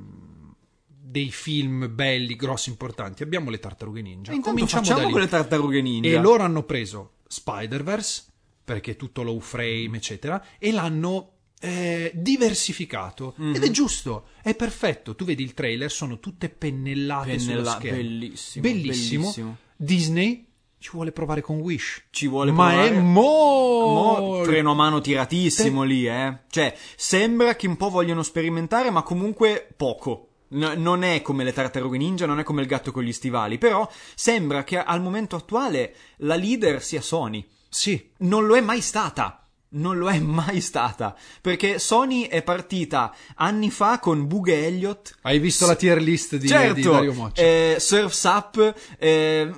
[0.87, 4.33] dei film belli, grossi, importanti, abbiamo le tartarughe ninja.
[4.33, 5.13] E Cominciamo facciamo da lì.
[5.13, 6.09] con le tartarughe ninja.
[6.09, 8.25] E loro hanno preso Spider-Verse,
[8.65, 11.29] perché è tutto low frame, eccetera, e l'hanno
[11.65, 13.35] eh, diversificato.
[13.37, 13.55] Mhm.
[13.55, 15.15] Ed è giusto, è perfetto.
[15.15, 17.97] Tu vedi il trailer, sono tutte pennellate sullo Pennella- schermo.
[17.99, 19.21] bellissimo, Bellissimo.
[19.23, 19.57] bellissimo.
[19.83, 20.47] Disney
[20.79, 22.05] ci vuole provare con Wish.
[22.11, 22.89] Ci vuole Ma provare.
[22.89, 24.45] è Mo- molto...
[24.45, 26.39] freno a mano tiratissimo lì, eh.
[26.49, 30.29] Cioè, sembra che un po' vogliono sperimentare, ma comunque poco.
[30.55, 33.59] N- non è come le tartarughe ninja, non è come il gatto con gli stivali,
[33.59, 37.47] però sembra che al momento attuale la leader sia Sony.
[37.69, 39.42] Sì, Non lo è mai stata.
[39.75, 41.17] Non lo è mai stata.
[41.41, 46.47] Perché Sony è partita anni fa con Bug Elliott, Hai visto la tier list di,
[46.49, 47.41] certo, di Dario Moccia?
[47.43, 49.51] eh, Surf's Up, eh,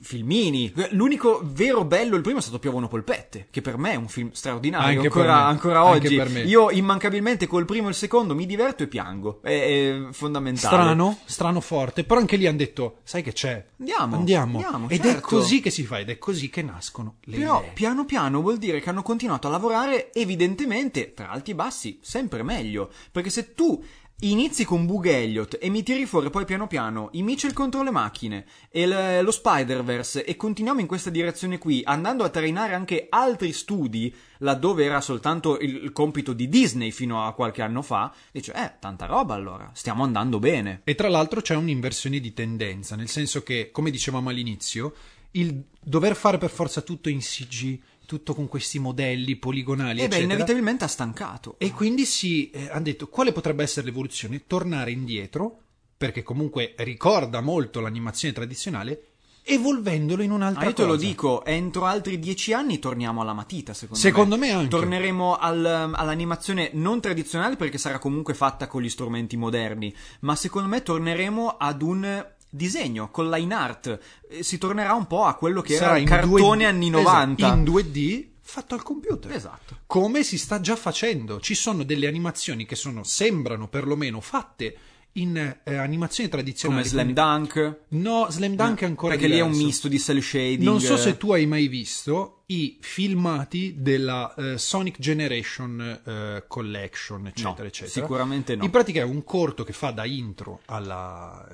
[0.00, 0.72] filmini.
[0.90, 4.30] L'unico vero bello, il primo è stato Piovono polpette, che per me è un film
[4.32, 6.14] straordinario, Anche per ancora, me, ancora oggi.
[6.46, 10.76] Io immancabilmente col primo e il secondo mi diverto e piango, è, è fondamentale.
[10.76, 13.64] Strano, strano forte, però anche lì hanno detto, sai che c'è?
[13.78, 14.58] Andiamo, Andiamo.
[14.58, 15.26] andiamo, Ed è certo.
[15.26, 17.70] così che si fa, ed è così che nascono le Però idee.
[17.72, 22.42] piano piano vuol dire che hanno continuato a lavorare evidentemente tra alti e bassi sempre
[22.42, 22.90] meglio.
[23.10, 23.82] Perché se tu
[24.24, 27.90] inizi con Bug Elliott e mi tiri fuori poi piano piano i Mitchell contro le
[27.90, 33.06] macchine e l- lo Spider-Verse e continuiamo in questa direzione qui, andando a trainare anche
[33.08, 38.12] altri studi laddove era soltanto il, il compito di Disney fino a qualche anno fa,
[38.30, 40.82] dice, eh, tanta roba allora, stiamo andando bene.
[40.84, 44.94] E tra l'altro c'è un'inversione di tendenza, nel senso che, come dicevamo all'inizio,
[45.32, 47.80] il dover fare per forza tutto in CG,
[48.12, 50.24] tutto con questi modelli poligonali, E beh, eccetera.
[50.24, 51.54] inevitabilmente ha stancato.
[51.56, 54.42] E quindi si eh, hanno detto quale potrebbe essere l'evoluzione?
[54.46, 55.60] Tornare indietro,
[55.96, 59.04] perché comunque ricorda molto l'animazione tradizionale,
[59.44, 61.06] evolvendolo in un'altra Ah, io te lo cosa.
[61.06, 64.68] dico, entro altri dieci anni torniamo alla matita, secondo, Secondo me anche.
[64.68, 70.68] Torneremo al- all'animazione non tradizionale perché sarà comunque fatta con gli strumenti moderni, ma secondo
[70.68, 73.98] me torneremo ad un disegno, con line art.
[74.28, 77.02] Eh, Si tornerà un po' a quello che Sarà era il cartone 2D anni esatto,
[77.02, 77.46] 90.
[77.48, 79.32] in 2D fatto al computer.
[79.32, 79.78] Esatto.
[79.86, 81.40] Come si sta già facendo.
[81.40, 84.76] Ci sono delle animazioni che sono, sembrano perlomeno fatte
[85.16, 86.88] in eh, animazioni tradizionali.
[86.88, 87.80] Come Slam Dunk.
[87.88, 89.66] No, Slam Dunk è ancora Perché lì è un diverso.
[89.66, 90.62] misto di cell shading.
[90.62, 97.26] Non so se tu hai mai visto i filmati della eh, Sonic Generation eh, Collection,
[97.26, 97.90] eccetera, No, eccetera.
[97.90, 98.64] sicuramente no.
[98.64, 101.46] In pratica è un corto che fa da intro alla.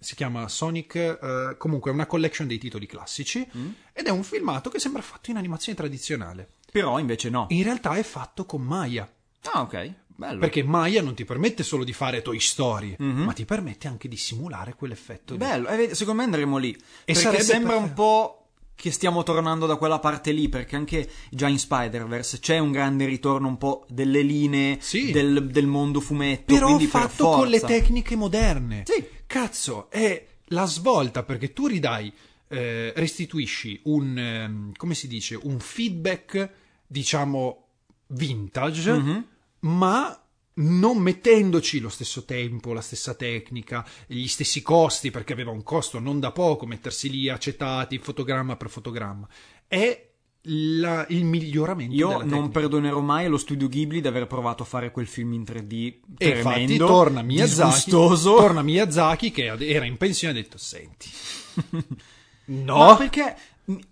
[0.00, 0.94] Si chiama Sonic.
[0.96, 3.46] eh, comunque è una collection dei titoli classici.
[3.56, 3.68] Mm.
[3.92, 6.48] Ed è un filmato che sembra fatto in animazione tradizionale.
[6.72, 7.46] Però invece no.
[7.50, 9.08] In realtà è fatto con Maya.
[9.52, 9.92] Ah, ok.
[10.20, 10.38] Bello.
[10.40, 14.16] Perché Maya non ti permette solo di fare Toy Story, ma ti permette anche di
[14.18, 15.34] simulare quell'effetto.
[15.36, 16.76] Bello, e vedi, secondo me andremo lì.
[17.04, 18.34] perché sarebbe sembra per- un po'
[18.74, 23.06] che stiamo tornando da quella parte lì, perché anche già in Spider-Verse c'è un grande
[23.06, 25.10] ritorno un po' delle linee Sì.
[25.10, 26.52] del, del mondo fumetto.
[26.52, 28.82] Però quindi per fatto con le tecniche moderne.
[28.86, 29.02] Sì.
[29.30, 32.12] Cazzo, è la svolta perché tu ridai,
[32.48, 36.50] eh, restituisci un, ehm, come si dice, un feedback,
[36.84, 37.66] diciamo,
[38.08, 39.26] vintage, Mhm.
[39.60, 40.20] ma
[40.54, 46.00] non mettendoci lo stesso tempo, la stessa tecnica, gli stessi costi, perché aveva un costo
[46.00, 49.28] non da poco mettersi lì acetati, fotogramma per fotogramma.
[49.68, 50.09] È
[50.44, 54.90] la- il miglioramento Io non perdonerò mai allo studio Ghibli di aver provato a fare
[54.90, 60.34] quel film in 3D E tremendo, infatti torna Miyazaki, torna Miyazaki che era in pensione
[60.34, 61.10] e ha detto senti
[62.46, 63.36] no Ma perché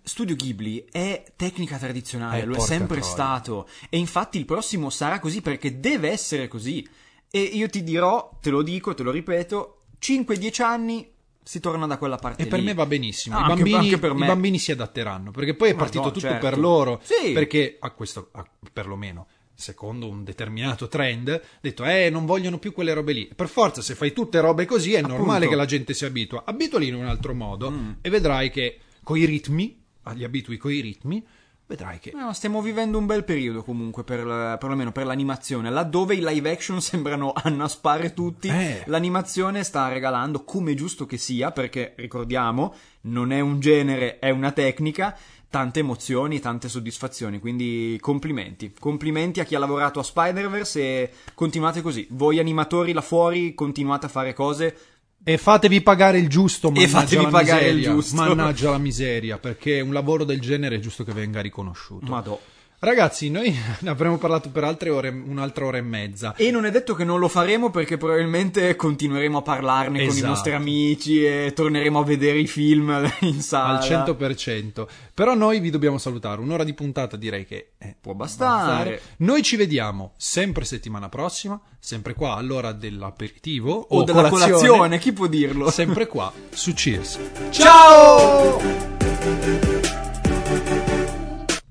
[0.03, 3.11] Studio Ghibli è tecnica tradizionale, Eh, lo è sempre troia.
[3.13, 3.69] stato.
[3.89, 6.85] E infatti il prossimo sarà così perché deve essere così.
[7.31, 11.09] E io ti dirò, te lo dico, te lo ripeto, 5-10 anni
[11.49, 12.65] si torna da quella parte e per lì.
[12.65, 15.75] me va benissimo Ah, I, anche- bambini, anche i bambini si adatteranno perché poi è
[15.75, 16.47] partito no, tutto certo.
[16.47, 17.31] per loro Sì.
[17.31, 19.25] perché a questo a- perlomeno
[19.55, 23.95] secondo un determinato trend detto eh non vogliono più quelle robe lì per forza se
[23.95, 25.49] fai tutte robe così è normale Appunto.
[25.49, 27.89] che la gente si abitua abituali in un altro modo Mm.
[28.01, 31.25] e vedrai che coi ritmi agli abitui coi ritmi
[31.69, 34.23] vedrai che No, stiamo vivendo un bel periodo comunque, per,
[34.59, 35.69] perlomeno per l'animazione.
[35.69, 38.83] Laddove i live action sembrano annaspare tutti, Eh.
[38.87, 44.31] l'animazione sta regalando, come è giusto che sia, perché ricordiamo, non è un genere, è
[44.31, 45.15] una tecnica,
[45.47, 47.39] tante emozioni, tante soddisfazioni.
[47.39, 48.73] Quindi complimenti.
[48.77, 52.07] Complimenti a chi ha lavorato a Spider-Verse e continuate così.
[52.11, 54.77] Voi animatori là fuori continuate a fare cose.
[55.23, 57.93] E fatevi pagare il giusto, mannaggia fatevi pagare il miseria.
[57.93, 58.15] giusto.
[58.15, 62.05] Mannaggia la miseria, perché un lavoro del genere è giusto che venga riconosciuto.
[62.05, 62.39] Madò.
[62.81, 66.33] Ragazzi, noi ne avremmo parlato per altre ore, un'altra ora e mezza.
[66.37, 70.11] E non è detto che non lo faremo perché probabilmente continueremo a parlarne con i
[70.11, 70.27] Esatto.
[70.27, 73.79] nostri amici e torneremo a vedere i film in sala.
[73.79, 74.87] Al 100%.
[75.13, 76.39] Però noi vi dobbiamo salutare.
[76.39, 79.01] Un'ora di puntata direi che eh, Può bastare.
[79.17, 84.51] Noi ci vediamo sempre settimana prossima, sempre qua all'ora dell'aperitivo O, o, della colazione.
[84.53, 85.69] colazione, chi può dirlo?
[85.69, 87.19] sempre qua su Cheers.
[87.49, 88.57] Ciao!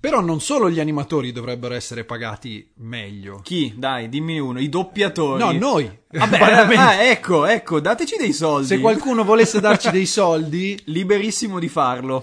[0.08, 3.40] Però non solo gli animatori dovrebbero essere pagati meglio.
[3.42, 3.74] Chi?
[3.76, 5.42] Dai, dimmi uno, i doppiatori.
[5.42, 5.90] No, noi.
[6.10, 6.38] Vabbè,
[6.76, 8.68] ah, ecco, ecco, dateci dei soldi.
[8.68, 12.16] Se qualcuno volesse darci dei soldi, Liberissimo di farlo.